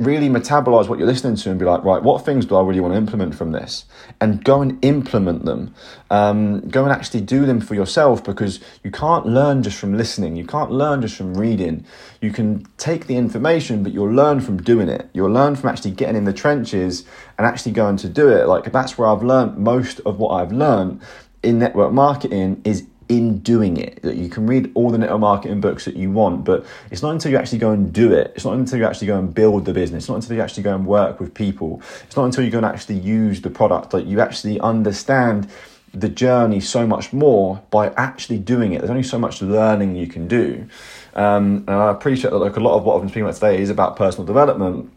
really 0.02 0.30
metabolize 0.30 0.90
what 0.90 0.98
you're 0.98 1.08
listening 1.08 1.36
to 1.36 1.50
and 1.52 1.60
be 1.60 1.66
like, 1.66 1.84
right, 1.84 2.02
what 2.02 2.26
things 2.26 2.46
do 2.46 2.56
I 2.56 2.64
really 2.64 2.80
want 2.80 2.94
to 2.94 2.98
implement 2.98 3.36
from 3.36 3.52
this? 3.52 3.86
And 4.20 4.44
go 4.44 4.62
and 4.62 4.84
implement 4.84 5.46
them. 5.46 5.74
Um, 6.10 6.62
go 6.70 6.84
and 6.84 6.92
actually 6.92 7.22
do 7.22 7.46
them 7.46 7.62
for 7.62 7.76
yourself 7.76 8.24
because 8.24 8.60
you 8.84 8.92
can't 8.92 9.26
learn 9.26 9.64
just 9.64 9.78
from 9.78 9.96
listening. 9.96 10.36
You 10.36 10.46
can't 10.46 10.72
learn 10.72 11.02
just 11.02 11.16
from 11.16 11.36
reading. 11.36 11.86
You 12.20 12.32
can 12.32 12.66
take 12.78 13.08
the 13.08 13.16
information, 13.16 13.84
but 13.84 13.94
you'll 13.94 14.12
learn 14.12 14.42
from 14.42 14.58
doing 14.58 14.90
it. 14.90 15.10
You'll 15.14 15.32
learn 15.32 15.56
from 15.56 15.70
actually 15.70 15.92
getting 15.92 16.16
in 16.16 16.26
the 16.26 16.34
trenches 16.34 17.06
and 17.38 17.46
actually 17.46 17.74
going 17.74 17.98
to 17.98 18.10
do 18.10 18.30
it. 18.30 18.48
Like 18.48 18.72
that's 18.72 18.98
where 18.98 19.08
I've 19.08 19.24
learned 19.24 19.58
most 19.58 20.00
of 20.02 20.18
what 20.18 20.32
I've 20.32 20.52
learned 20.52 21.02
in 21.44 21.60
network 21.60 21.92
marketing 21.92 22.62
is 22.64 22.86
in 23.12 23.40
doing 23.40 23.76
it. 23.76 24.02
That 24.04 24.16
you 24.16 24.30
can 24.30 24.48
read 24.48 24.72
all 24.74 24.90
the 24.90 24.98
network 24.98 25.20
marketing 25.20 25.60
books 25.60 25.84
that 25.84 25.98
you 25.98 26.10
want, 26.12 26.46
but 26.46 26.66
it's 26.90 27.02
not 27.02 27.12
until 27.12 27.30
you 27.30 27.38
actually 27.38 27.58
go 27.58 27.72
and 27.72 27.92
do 27.92 28.14
it. 28.14 28.32
It's 28.36 28.46
not 28.46 28.54
until 28.54 28.80
you 28.80 28.86
actually 28.86 29.08
go 29.08 29.20
and 29.20 29.34
build 29.34 29.66
the 29.66 29.74
business. 29.74 30.04
It's 30.04 30.10
not 30.10 30.16
until 30.16 30.38
you 30.38 30.42
actually 30.42 30.64
go 30.64 30.74
and 30.74 30.86
work 30.86 31.20
with 31.20 31.34
people. 31.34 31.82
It's 32.04 32.16
not 32.16 32.24
until 32.24 32.46
you 32.46 32.50
go 32.50 32.60
and 32.60 32.66
actually 32.66 33.00
use 33.00 33.42
the 33.42 33.50
product 33.50 33.90
that 33.90 34.06
you 34.06 34.22
actually 34.22 34.62
understand 34.62 35.50
the 35.94 36.08
journey 36.08 36.62
so 36.62 36.88
much 36.88 37.12
more 37.12 37.62
by 37.70 37.90
actually 37.96 38.38
doing 38.38 38.72
it. 38.72 38.80
There's 38.80 38.90
only 38.90 39.04
so 39.04 39.20
much 39.20 39.42
learning 39.42 39.98
you 39.98 40.08
can 40.08 40.30
do. 40.30 40.66
Um, 41.14 41.66
and 41.68 41.72
I 41.72 41.92
appreciate 41.92 42.32
that 42.32 42.38
like 42.38 42.56
a 42.56 42.62
lot 42.62 42.78
of 42.78 42.86
what 42.86 42.96
I've 42.96 43.02
been 43.02 43.10
speaking 43.10 43.24
about 43.24 43.36
today 43.36 43.62
is 43.62 43.70
about 43.70 43.98
personal 43.98 44.26
development, 44.26 44.90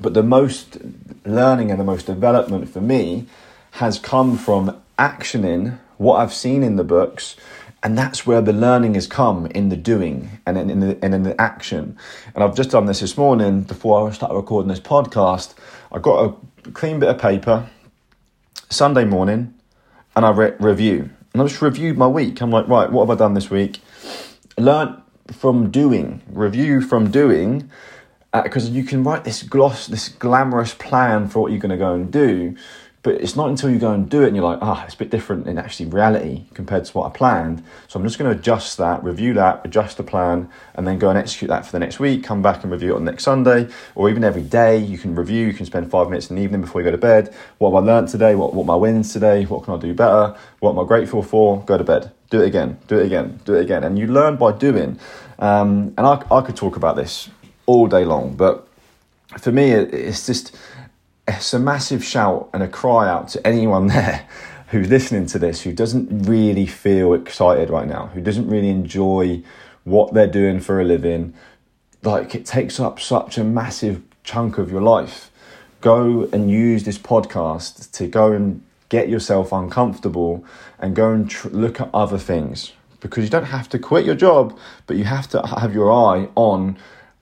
but 0.00 0.14
the 0.14 0.22
most 0.22 0.78
learning 1.24 1.72
and 1.72 1.80
the 1.80 1.84
most 1.84 2.06
development 2.06 2.70
for 2.70 2.80
me 2.80 3.26
has 3.72 3.98
come 3.98 4.38
from 4.38 4.80
actioning 4.96 5.80
what 5.98 6.20
I've 6.20 6.32
seen 6.32 6.62
in 6.62 6.76
the 6.76 6.84
books, 6.84 7.36
and 7.82 7.96
that's 7.96 8.26
where 8.26 8.40
the 8.40 8.52
learning 8.52 8.94
has 8.94 9.06
come 9.06 9.46
in 9.46 9.68
the 9.68 9.76
doing 9.76 10.40
and 10.46 10.56
in, 10.56 10.70
in, 10.70 10.80
the, 10.80 10.98
and 11.02 11.14
in 11.14 11.22
the 11.22 11.40
action. 11.40 11.96
And 12.34 12.42
I've 12.42 12.56
just 12.56 12.70
done 12.70 12.86
this 12.86 13.00
this 13.00 13.16
morning 13.16 13.62
before 13.62 14.08
I 14.08 14.12
started 14.12 14.34
recording 14.34 14.68
this 14.68 14.80
podcast. 14.80 15.54
I 15.92 15.98
got 15.98 16.36
a 16.64 16.70
clean 16.70 16.98
bit 16.98 17.08
of 17.08 17.18
paper 17.18 17.68
Sunday 18.70 19.04
morning, 19.04 19.54
and 20.16 20.24
I 20.24 20.30
re- 20.30 20.54
review. 20.58 21.10
And 21.32 21.42
I 21.42 21.46
just 21.46 21.62
reviewed 21.62 21.98
my 21.98 22.08
week. 22.08 22.40
I'm 22.40 22.50
like, 22.50 22.66
right, 22.68 22.90
what 22.90 23.06
have 23.06 23.16
I 23.16 23.18
done 23.18 23.34
this 23.34 23.50
week? 23.50 23.80
Learn 24.56 25.00
from 25.30 25.70
doing, 25.70 26.22
review 26.28 26.80
from 26.80 27.10
doing, 27.10 27.70
because 28.32 28.68
uh, 28.68 28.72
you 28.72 28.82
can 28.82 29.04
write 29.04 29.24
this 29.24 29.42
gloss, 29.42 29.86
this 29.86 30.08
glamorous 30.08 30.74
plan 30.74 31.28
for 31.28 31.40
what 31.40 31.52
you're 31.52 31.60
going 31.60 31.70
to 31.70 31.76
go 31.76 31.94
and 31.94 32.12
do 32.12 32.56
but 33.08 33.22
it's 33.22 33.36
not 33.36 33.48
until 33.48 33.70
you 33.70 33.78
go 33.78 33.90
and 33.90 34.10
do 34.10 34.22
it 34.22 34.26
and 34.26 34.36
you're 34.36 34.44
like, 34.44 34.58
ah, 34.60 34.82
oh, 34.82 34.84
it's 34.84 34.92
a 34.92 34.98
bit 34.98 35.08
different 35.08 35.46
in 35.46 35.56
actually 35.56 35.86
reality 35.88 36.44
compared 36.52 36.84
to 36.84 36.92
what 36.92 37.06
I 37.06 37.16
planned. 37.16 37.64
So 37.86 37.98
I'm 37.98 38.04
just 38.04 38.18
going 38.18 38.30
to 38.30 38.38
adjust 38.38 38.76
that, 38.76 39.02
review 39.02 39.32
that, 39.32 39.62
adjust 39.64 39.96
the 39.96 40.02
plan, 40.02 40.50
and 40.74 40.86
then 40.86 40.98
go 40.98 41.08
and 41.08 41.16
execute 41.16 41.48
that 41.48 41.64
for 41.64 41.72
the 41.72 41.78
next 41.78 41.98
week. 41.98 42.22
Come 42.22 42.42
back 42.42 42.64
and 42.64 42.70
review 42.70 42.92
it 42.92 42.96
on 42.96 43.04
next 43.04 43.24
Sunday, 43.24 43.68
or 43.94 44.10
even 44.10 44.24
every 44.24 44.42
day. 44.42 44.76
You 44.76 44.98
can 44.98 45.14
review. 45.14 45.46
You 45.46 45.54
can 45.54 45.64
spend 45.64 45.90
five 45.90 46.10
minutes 46.10 46.28
in 46.28 46.36
the 46.36 46.42
evening 46.42 46.60
before 46.60 46.82
you 46.82 46.84
go 46.84 46.90
to 46.90 46.98
bed. 46.98 47.34
What 47.56 47.70
have 47.70 47.82
I 47.82 47.86
learned 47.86 48.08
today? 48.08 48.34
What 48.34 48.52
what 48.52 48.66
my 48.66 48.76
wins 48.76 49.10
today? 49.10 49.46
What 49.46 49.64
can 49.64 49.72
I 49.72 49.78
do 49.78 49.94
better? 49.94 50.36
What 50.58 50.72
am 50.72 50.78
I 50.78 50.84
grateful 50.84 51.22
for? 51.22 51.62
Go 51.62 51.78
to 51.78 51.84
bed. 51.84 52.12
Do 52.28 52.42
it 52.42 52.46
again. 52.46 52.76
Do 52.88 52.98
it 52.98 53.06
again. 53.06 53.40
Do 53.46 53.54
it 53.54 53.62
again. 53.62 53.84
And 53.84 53.98
you 53.98 54.06
learn 54.06 54.36
by 54.36 54.52
doing. 54.52 55.00
Um, 55.38 55.94
and 55.96 56.00
I 56.00 56.22
I 56.30 56.42
could 56.42 56.56
talk 56.56 56.76
about 56.76 56.96
this 56.96 57.30
all 57.64 57.86
day 57.86 58.04
long, 58.04 58.34
but 58.36 58.68
for 59.38 59.50
me, 59.50 59.72
it, 59.72 59.94
it's 59.94 60.26
just 60.26 60.54
it's 61.28 61.52
a 61.52 61.58
massive 61.58 62.02
shout 62.02 62.48
and 62.52 62.62
a 62.62 62.68
cry 62.68 63.08
out 63.08 63.28
to 63.28 63.46
anyone 63.46 63.86
there 63.88 64.26
who's 64.68 64.88
listening 64.88 65.26
to 65.26 65.38
this 65.38 65.62
who 65.62 65.72
doesn't 65.72 66.26
really 66.26 66.66
feel 66.66 67.14
excited 67.14 67.70
right 67.70 67.86
now, 67.86 68.06
who 68.08 68.20
doesn't 68.20 68.48
really 68.48 68.68
enjoy 68.68 69.42
what 69.84 70.12
they're 70.12 70.26
doing 70.26 70.60
for 70.60 70.80
a 70.80 70.84
living. 70.84 71.34
Like 72.02 72.34
it 72.34 72.44
takes 72.44 72.78
up 72.78 73.00
such 73.00 73.38
a 73.38 73.44
massive 73.44 74.02
chunk 74.24 74.58
of 74.58 74.70
your 74.70 74.82
life. 74.82 75.30
Go 75.80 76.28
and 76.32 76.50
use 76.50 76.84
this 76.84 76.98
podcast 76.98 77.92
to 77.92 78.06
go 78.06 78.32
and 78.32 78.62
get 78.88 79.08
yourself 79.08 79.52
uncomfortable 79.52 80.44
and 80.78 80.96
go 80.96 81.12
and 81.12 81.30
tr- 81.30 81.48
look 81.48 81.80
at 81.80 81.88
other 81.94 82.18
things 82.18 82.72
because 83.00 83.24
you 83.24 83.30
don't 83.30 83.44
have 83.44 83.68
to 83.68 83.78
quit 83.78 84.04
your 84.04 84.14
job, 84.14 84.58
but 84.86 84.96
you 84.96 85.04
have 85.04 85.28
to 85.28 85.40
have 85.46 85.72
your 85.72 85.92
eye 85.92 86.28
on, 86.34 86.76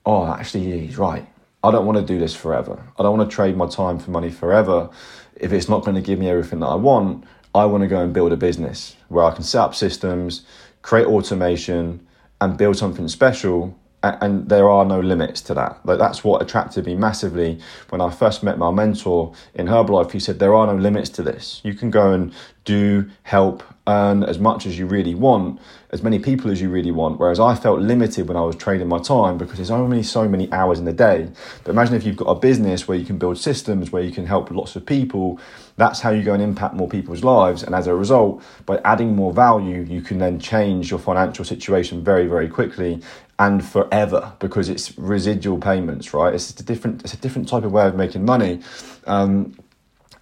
oh, 0.04 0.26
actually, 0.32 0.86
he's 0.86 0.96
right. 0.96 1.26
I 1.66 1.72
don't 1.72 1.84
want 1.84 1.98
to 1.98 2.04
do 2.04 2.18
this 2.18 2.34
forever. 2.34 2.80
I 2.96 3.02
don't 3.02 3.18
want 3.18 3.28
to 3.28 3.34
trade 3.34 3.56
my 3.56 3.66
time 3.66 3.98
for 3.98 4.12
money 4.12 4.30
forever. 4.30 4.88
If 5.34 5.52
it's 5.52 5.68
not 5.68 5.84
going 5.84 5.96
to 5.96 6.00
give 6.00 6.18
me 6.18 6.30
everything 6.30 6.60
that 6.60 6.66
I 6.66 6.76
want, 6.76 7.24
I 7.54 7.64
want 7.64 7.82
to 7.82 7.88
go 7.88 8.00
and 8.00 8.12
build 8.12 8.32
a 8.32 8.36
business 8.36 8.94
where 9.08 9.24
I 9.24 9.32
can 9.32 9.42
set 9.42 9.60
up 9.60 9.74
systems, 9.74 10.42
create 10.82 11.06
automation, 11.06 12.06
and 12.40 12.56
build 12.56 12.76
something 12.76 13.08
special 13.08 13.76
and 14.02 14.48
there 14.48 14.68
are 14.68 14.84
no 14.84 15.00
limits 15.00 15.40
to 15.42 15.54
that. 15.54 15.84
Like 15.84 15.98
that's 15.98 16.22
what 16.22 16.42
attracted 16.42 16.86
me 16.86 16.94
massively 16.94 17.58
when 17.88 18.00
I 18.00 18.10
first 18.10 18.42
met 18.42 18.58
my 18.58 18.70
mentor 18.70 19.32
in 19.54 19.66
Herbalife. 19.66 20.12
He 20.12 20.20
said 20.20 20.38
there 20.38 20.54
are 20.54 20.66
no 20.66 20.76
limits 20.76 21.10
to 21.10 21.22
this. 21.22 21.60
You 21.64 21.74
can 21.74 21.90
go 21.90 22.12
and 22.12 22.32
do, 22.64 23.08
help, 23.22 23.62
earn 23.86 24.24
as 24.24 24.38
much 24.38 24.66
as 24.66 24.76
you 24.76 24.86
really 24.86 25.14
want, 25.14 25.60
as 25.90 26.02
many 26.02 26.18
people 26.18 26.50
as 26.50 26.60
you 26.60 26.68
really 26.68 26.90
want. 26.90 27.20
Whereas 27.20 27.38
I 27.38 27.54
felt 27.54 27.80
limited 27.80 28.26
when 28.26 28.36
I 28.36 28.40
was 28.40 28.56
trading 28.56 28.88
my 28.88 28.98
time 28.98 29.38
because 29.38 29.56
there's 29.56 29.70
only 29.70 30.02
so 30.02 30.28
many 30.28 30.50
hours 30.52 30.80
in 30.80 30.84
the 30.84 30.92
day. 30.92 31.28
But 31.62 31.70
imagine 31.70 31.94
if 31.94 32.04
you've 32.04 32.16
got 32.16 32.26
a 32.26 32.34
business 32.34 32.88
where 32.88 32.98
you 32.98 33.06
can 33.06 33.18
build 33.18 33.38
systems, 33.38 33.92
where 33.92 34.02
you 34.02 34.10
can 34.10 34.26
help 34.26 34.50
lots 34.50 34.74
of 34.74 34.84
people. 34.84 35.38
That's 35.76 36.00
how 36.00 36.10
you 36.10 36.24
go 36.24 36.34
and 36.34 36.42
impact 36.42 36.74
more 36.74 36.88
people's 36.88 37.22
lives. 37.22 37.62
And 37.62 37.74
as 37.74 37.86
a 37.86 37.94
result, 37.94 38.42
by 38.64 38.80
adding 38.84 39.14
more 39.14 39.32
value, 39.32 39.82
you 39.82 40.00
can 40.00 40.18
then 40.18 40.40
change 40.40 40.90
your 40.90 40.98
financial 40.98 41.44
situation 41.44 42.02
very, 42.02 42.26
very 42.26 42.48
quickly 42.48 43.00
and 43.38 43.64
forever 43.64 44.32
because 44.38 44.68
it's 44.68 44.96
residual 44.98 45.58
payments, 45.58 46.14
right? 46.14 46.32
It's 46.34 46.58
a 46.58 46.62
different, 46.62 47.04
it's 47.04 47.14
a 47.14 47.18
different 47.18 47.48
type 47.48 47.64
of 47.64 47.72
way 47.72 47.86
of 47.86 47.94
making 47.94 48.24
money. 48.24 48.60
Um, 49.06 49.54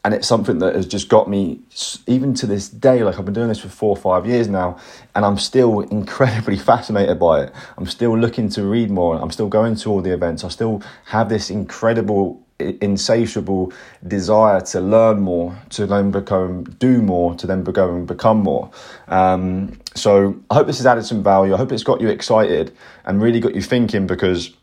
and 0.05 0.12
it's 0.12 0.29
something 0.29 0.59
that 0.59 0.74
has 0.74 0.87
just 0.87 1.09
got 1.09 1.29
me 1.29 1.61
even 2.07 2.35
to 2.35 2.46
this 2.46 2.68
day 2.68 3.03
like 3.03 3.18
i've 3.18 3.24
been 3.24 3.35
doing 3.35 3.48
this 3.48 3.61
for 3.61 3.68
four 3.68 3.90
or 3.90 3.96
five 3.96 4.27
years 4.27 4.48
now 4.48 4.79
and 5.14 5.24
i'm 5.24 5.38
still 5.38 5.81
incredibly 5.90 6.57
fascinated 6.57 7.18
by 7.18 7.42
it 7.42 7.53
i'm 7.79 7.87
still 7.87 8.16
looking 8.16 8.48
to 8.48 8.62
read 8.64 8.90
more 8.90 9.16
i'm 9.16 9.31
still 9.31 9.48
going 9.48 9.74
to 9.74 9.90
all 9.90 10.03
the 10.03 10.12
events 10.12 10.44
i 10.44 10.48
still 10.48 10.83
have 11.07 11.29
this 11.29 11.50
incredible 11.50 12.43
insatiable 12.58 13.72
desire 14.06 14.60
to 14.60 14.80
learn 14.80 15.20
more 15.20 15.58
to 15.70 15.86
then 15.86 16.10
become 16.10 16.62
do 16.64 17.02
more 17.02 17.34
to 17.34 17.46
then 17.46 17.64
go 17.64 17.94
and 17.94 18.06
become 18.06 18.38
more 18.38 18.70
um, 19.08 19.76
so 19.94 20.40
i 20.50 20.54
hope 20.54 20.66
this 20.66 20.78
has 20.78 20.86
added 20.86 21.04
some 21.04 21.22
value 21.22 21.52
i 21.52 21.56
hope 21.56 21.72
it's 21.72 21.82
got 21.82 22.00
you 22.00 22.08
excited 22.08 22.72
and 23.06 23.20
really 23.20 23.40
got 23.40 23.54
you 23.54 23.62
thinking 23.62 24.06
because 24.06 24.54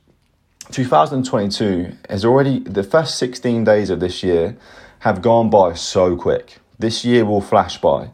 2022 0.72 1.98
is 2.10 2.24
already 2.24 2.60
the 2.60 2.84
first 2.84 3.18
16 3.18 3.66
days 3.66 3.90
of 3.90 4.00
this 4.00 4.24
year 4.24 4.56
have 5.00 5.22
gone 5.22 5.50
by 5.50 5.74
so 5.74 6.16
quick. 6.16 6.60
This 6.80 7.04
year 7.04 7.26
will 7.26 7.42
flash 7.42 7.80
by. 7.80 8.12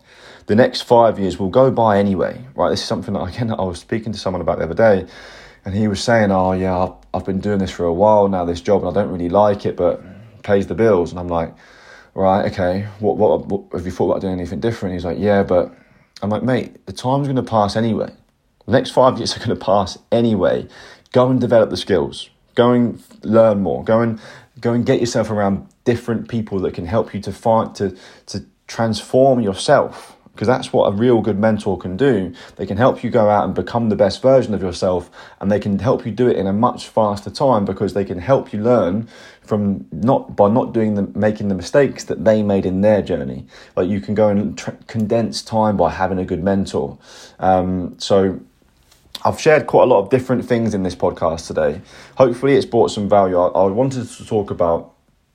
The 0.47 0.55
next 0.55 0.81
five 0.81 1.19
years 1.19 1.37
will 1.37 1.49
go 1.49 1.69
by 1.69 1.99
anyway, 1.99 2.45
right? 2.55 2.69
This 2.69 2.81
is 2.81 2.87
something 2.87 3.13
that 3.13 3.23
again 3.35 3.51
I 3.51 3.61
was 3.61 3.79
speaking 3.79 4.13
to 4.13 4.19
someone 4.19 4.41
about 4.41 4.57
the 4.57 4.63
other 4.63 4.73
day, 4.73 5.05
and 5.67 5.75
he 5.75 5.89
was 5.89 6.01
saying, 6.01 6.31
"Oh 6.31 6.53
yeah, 6.53 6.77
I've, 6.77 6.93
I've 7.13 7.25
been 7.25 7.41
doing 7.41 7.59
this 7.59 7.71
for 7.71 7.83
a 7.83 7.93
while 7.93 8.29
now, 8.29 8.45
this 8.45 8.61
job, 8.61 8.85
and 8.85 8.89
I 8.89 9.01
don't 9.01 9.11
really 9.11 9.27
like 9.27 9.65
it, 9.65 9.75
but 9.75 9.99
it 9.99 10.43
pays 10.43 10.67
the 10.67 10.75
bills." 10.75 11.11
And 11.11 11.19
I'm 11.19 11.27
like, 11.27 11.53
"Right, 12.13 12.49
okay. 12.53 12.87
What, 12.99 13.17
what, 13.17 13.47
what 13.47 13.63
have 13.73 13.85
you 13.85 13.91
thought 13.91 14.11
about 14.11 14.21
doing 14.21 14.31
anything 14.31 14.61
different?" 14.61 14.93
He's 14.93 15.05
like, 15.05 15.19
"Yeah, 15.19 15.43
but." 15.43 15.75
I'm 16.23 16.31
like, 16.31 16.41
"Mate, 16.41 16.83
the 16.87 16.93
time's 16.93 17.27
going 17.27 17.35
to 17.35 17.43
pass 17.43 17.75
anyway. 17.75 18.11
The 18.65 18.71
next 18.71 18.89
five 18.89 19.19
years 19.19 19.35
are 19.35 19.39
going 19.39 19.49
to 19.49 19.63
pass 19.63 19.99
anyway. 20.11 20.67
Go 21.11 21.29
and 21.29 21.39
develop 21.39 21.69
the 21.69 21.77
skills. 21.77 22.31
Go 22.55 22.71
and 22.71 23.03
learn 23.21 23.61
more. 23.61 23.83
Go 23.83 24.01
and 24.01 24.19
go 24.59 24.73
and 24.73 24.83
get 24.83 24.99
yourself 24.99 25.29
around 25.29 25.67
different 25.83 26.27
people 26.27 26.59
that 26.61 26.73
can 26.73 26.87
help 26.87 27.13
you 27.13 27.19
to 27.21 27.31
find 27.31 27.75
to 27.75 27.95
to 28.27 28.45
transform 28.65 29.41
yourself 29.41 30.16
because 30.37 30.47
that's 30.47 30.71
what 30.71 30.85
a 30.85 30.95
real 30.95 31.19
good 31.21 31.39
mentor 31.39 31.79
can 31.79 31.97
do. 31.97 32.31
They 32.57 32.67
can 32.67 32.77
help 32.77 33.03
you 33.03 33.09
go 33.09 33.27
out 33.27 33.43
and 33.43 33.55
become 33.55 33.89
the 33.89 33.95
best 33.95 34.21
version 34.21 34.53
of 34.53 34.61
yourself, 34.61 35.09
and 35.41 35.51
they 35.51 35.59
can 35.59 35.79
help 35.79 36.05
you 36.05 36.11
do 36.11 36.27
it 36.27 36.37
in 36.37 36.45
a 36.45 36.53
much 36.53 36.87
faster 36.87 37.31
time 37.31 37.65
because 37.65 37.95
they 37.95 38.05
can 38.05 38.19
help 38.19 38.53
you 38.53 38.61
learn 38.61 39.09
from 39.41 39.87
not 39.91 40.35
by 40.35 40.47
not 40.47 40.73
doing 40.73 40.93
the 40.93 41.01
making 41.17 41.47
the 41.47 41.55
mistakes 41.55 42.03
that 42.03 42.23
they 42.23 42.43
made 42.43 42.67
in 42.67 42.81
their 42.81 43.01
journey. 43.01 43.47
Like 43.75 43.89
you 43.89 43.99
can 43.99 44.13
go 44.13 44.29
and 44.29 44.55
tr- 44.55 44.71
condense 44.85 45.41
time 45.41 45.75
by 45.75 45.89
having 45.89 46.19
a 46.19 46.25
good 46.25 46.43
mentor. 46.43 46.99
Um, 47.39 47.97
so 47.97 48.39
I've 49.25 49.41
shared 49.41 49.65
quite 49.65 49.83
a 49.83 49.87
lot 49.87 50.03
of 50.03 50.09
different 50.11 50.45
things 50.45 50.75
in 50.75 50.83
this 50.83 50.95
podcast 50.95 51.47
today. 51.47 51.81
Hopefully, 52.15 52.53
it's 52.53 52.67
brought 52.67 52.91
some 52.91 53.09
value. 53.09 53.37
I, 53.39 53.47
I 53.47 53.65
wanted 53.65 54.07
to 54.07 54.25
talk 54.25 54.51
about 54.51 54.93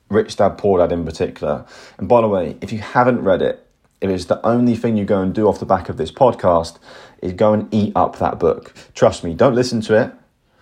Rich 0.09 0.37
Dad 0.37 0.59
Poor 0.59 0.79
Dad 0.79 0.93
in 0.93 1.05
particular. 1.05 1.67
And 1.99 2.09
by 2.09 2.21
the 2.21 2.29
way, 2.29 2.57
if 2.61 2.73
you 2.73 2.79
haven't 2.79 3.23
read 3.23 3.43
it, 3.43 3.67
it 4.03 4.11
is 4.11 4.27
the 4.27 4.45
only 4.45 4.75
thing 4.75 4.97
you 4.97 5.05
go 5.05 5.23
and 5.23 5.33
do 5.33 5.47
off 5.47 5.61
the 5.61 5.67
back 5.67 5.89
of 5.89 5.97
this 5.97 6.11
podcast 6.11 6.79
is 7.23 7.33
go 7.33 7.53
and 7.53 7.73
eat 7.73 7.93
up 7.95 8.19
that 8.19 8.41
book. 8.41 8.75
Trust 8.95 9.23
me, 9.23 9.33
don't 9.33 9.55
listen 9.55 9.81
to 9.83 9.95
it 9.95 10.13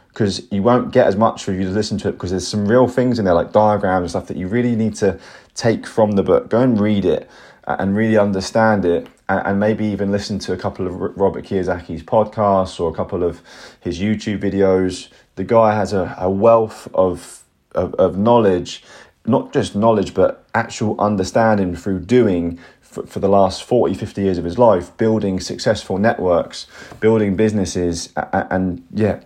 because 0.09 0.47
you 0.53 0.63
won't 0.63 0.93
get 0.93 1.07
as 1.07 1.17
much 1.17 1.43
for 1.43 1.53
you 1.53 1.65
to 1.65 1.71
listen 1.71 1.97
to 1.97 2.11
it 2.11 2.13
because 2.13 2.31
there's 2.31 2.47
some 2.47 2.69
real 2.69 2.87
things 2.87 3.19
in 3.19 3.25
there 3.25 3.33
like 3.33 3.51
diagrams 3.51 4.03
and 4.03 4.11
stuff 4.11 4.27
that 4.27 4.37
you 4.37 4.47
really 4.47 4.77
need 4.77 4.95
to 4.97 5.19
take 5.55 5.87
from 5.87 6.13
the 6.13 6.23
book. 6.23 6.51
Go 6.51 6.61
and 6.61 6.79
read 6.79 7.07
it 7.07 7.31
and 7.67 7.97
really 7.97 8.19
understand 8.19 8.85
it 8.85 9.07
and 9.29 9.59
maybe 9.59 9.87
even 9.87 10.13
listen 10.13 10.39
to 10.41 10.53
a 10.53 10.57
couple 10.59 10.87
of 10.87 10.95
Robert 11.17 11.47
Kiyosaki's 11.47 12.03
podcasts 12.03 12.79
or 12.79 12.91
a 12.91 12.95
couple 12.95 13.23
of 13.23 13.41
his 13.81 14.01
YouTube 14.01 14.41
videos. 14.41 15.09
The 15.37 15.45
guy 15.45 15.75
has 15.75 15.95
a, 15.95 16.15
a 16.19 16.29
wealth 16.29 16.89
of, 16.93 17.43
of, 17.75 17.95
of 17.95 18.19
knowledge 18.19 18.83
not 19.27 19.53
just 19.53 19.77
knowledge, 19.77 20.15
but 20.15 20.47
actual 20.55 21.01
understanding 21.01 21.77
through 21.77 22.01
doing 22.01 22.59
for, 22.91 23.07
for, 23.07 23.21
the 23.21 23.29
last 23.29 23.63
40, 23.63 23.95
50 23.95 24.21
years 24.21 24.39
of 24.39 24.45
his 24.45 24.59
life, 24.59 24.97
building 24.97 25.39
successful 25.39 25.97
networks, 25.99 26.67
building 26.99 27.37
businesses, 27.37 28.13
and, 28.17 28.47
and 28.51 28.87
yeah, 28.93 29.21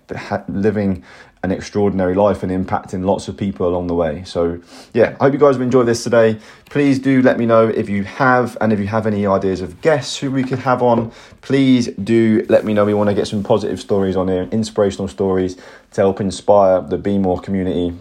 living 0.49 1.03
an 1.43 1.51
extraordinary 1.51 2.15
life 2.15 2.43
and 2.43 2.51
impacting 2.51 3.05
lots 3.05 3.29
of 3.29 3.37
people 3.37 3.67
along 3.67 3.87
the 3.87 3.95
way. 3.95 4.25
So, 4.25 4.61
yeah, 4.95 5.17
I 5.21 5.25
hope 5.25 5.35
you 5.35 5.39
guys 5.39 5.57
have 5.57 5.63
enjoyed 5.63 5.87
this 5.87 6.03
today. 6.03 6.39
Please 6.71 6.99
do 6.99 7.21
let 7.21 7.39
me 7.39 7.45
know 7.45 7.69
if 7.69 7.89
you 7.89 8.05
have, 8.05 8.57
and 8.61 8.73
if 8.73 8.79
you 8.79 8.87
have 8.87 9.07
any 9.07 9.27
ideas 9.27 9.61
of 9.61 9.81
guests 9.81 10.17
who 10.17 10.31
we 10.31 10.43
could 10.43 10.61
have 10.61 10.83
on, 10.83 11.13
please 11.43 11.89
do 11.89 12.47
let 12.49 12.65
me 12.65 12.73
know. 12.73 12.85
We 12.85 12.95
want 12.95 13.11
to 13.11 13.15
get 13.15 13.27
some 13.27 13.43
positive 13.43 13.81
stories 13.81 14.17
on 14.17 14.29
here, 14.29 14.49
inspirational 14.53 15.09
stories 15.09 15.57
to 15.93 16.01
help 16.01 16.21
inspire 16.21 16.81
the 16.81 16.97
Be 16.97 17.19
More 17.19 17.41
community 17.41 17.95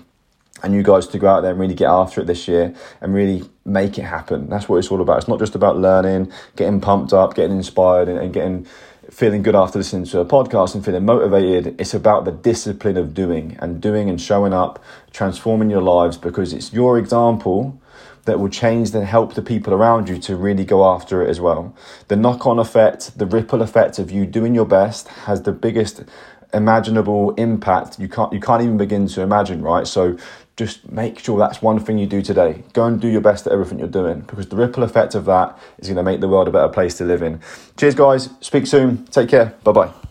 and 0.64 0.74
you 0.74 0.82
guys 0.82 1.06
to 1.08 1.20
go 1.20 1.28
out 1.28 1.42
there 1.42 1.52
and 1.52 1.60
really 1.60 1.76
get 1.76 1.90
after 1.90 2.22
it 2.22 2.28
this 2.28 2.48
year 2.48 2.74
and 3.02 3.14
really 3.14 3.44
make 3.66 3.98
it 3.98 4.04
happen. 4.04 4.50
That's 4.50 4.70
what 4.70 4.78
it's 4.78 4.90
all 4.90 5.02
about. 5.02 5.18
It's 5.18 5.28
not 5.28 5.40
just 5.40 5.56
about 5.56 5.78
learning, 5.78 6.32
getting 6.56 6.80
pumped 6.80 7.14
up, 7.14 7.36
getting 7.36 7.58
inspired, 7.58 8.08
and, 8.08 8.18
and 8.18 8.34
getting 8.34 8.66
feeling 9.12 9.44
good 9.44 9.56
after 9.56 9.78
listening 9.78 10.06
to 10.06 10.20
a 10.20 10.26
podcast 10.26 10.74
and 10.74 10.84
feeling 10.84 11.06
motivated. 11.06 11.80
It's 11.80 11.94
about 11.94 12.26
the 12.26 12.32
discipline 12.32 12.98
of 12.98 13.14
doing 13.14 13.58
and 13.60 13.82
doing 13.82 14.10
and 14.10 14.20
showing 14.20 14.54
up, 14.54 14.84
transforming 15.12 15.70
your 15.70 15.82
lives 15.82 16.18
because 16.18 16.54
it's 16.54 16.72
your 16.72 16.98
example 16.98 17.80
that 18.26 18.40
will 18.40 18.50
change 18.50 18.96
and 18.96 19.06
help 19.06 19.34
the 19.34 19.42
people 19.42 19.74
around 19.74 20.08
you 20.08 20.18
to 20.18 20.38
really 20.38 20.64
go 20.64 20.86
after 20.86 21.22
it 21.22 21.30
as 21.30 21.42
well. 21.42 21.76
The 22.08 22.16
knock 22.16 22.48
on 22.48 22.58
effect, 22.58 23.18
the 23.18 23.26
ripple 23.26 23.62
effect 23.62 24.00
of 24.00 24.10
you 24.10 24.26
doing 24.26 24.56
your 24.56 24.66
best 24.66 25.10
has 25.10 25.42
the 25.42 25.52
biggest 25.52 26.06
imaginable 26.54 27.32
impact 27.32 28.00
you 28.00 28.08
can't 28.08 28.32
you 28.32 28.40
can't 28.40 28.62
even 28.62 28.78
begin 28.78 29.08
to 29.08 29.22
imagine 29.22 29.64
right 29.64 29.88
so 29.88 30.16
just 30.56 30.92
make 30.92 31.20
sure 31.20 31.40
that's 31.40 31.62
one 31.62 31.80
thing 31.80 31.98
you 31.98 32.06
do 32.06 32.22
today. 32.22 32.64
Go 32.74 32.86
and 32.86 33.00
do 33.02 33.08
your 33.08 33.22
best 33.22 33.48
at 33.48 33.54
everything 33.54 33.80
you're 33.80 33.88
doing 33.88 34.22
because 34.22 34.48
the 34.48 34.56
ripple 34.56 34.84
effect 34.84 35.16
of 35.16 35.26
that 35.26 35.58
is 35.80 35.88
going 35.88 35.98
to 35.98 36.04
make 36.04 36.20
the 36.20 36.28
world 36.28 36.48
a 36.48 36.52
better 36.52 36.70
place 36.70 36.98
to 36.98 37.06
live 37.06 37.22
in. 37.22 37.42
Cheers, 37.78 37.96
guys. 37.96 38.30
Speak 38.42 38.68
soon. 38.68 39.06
Take 39.06 39.30
care. 39.30 39.56
Bye 39.64 39.72
bye. 39.72 39.94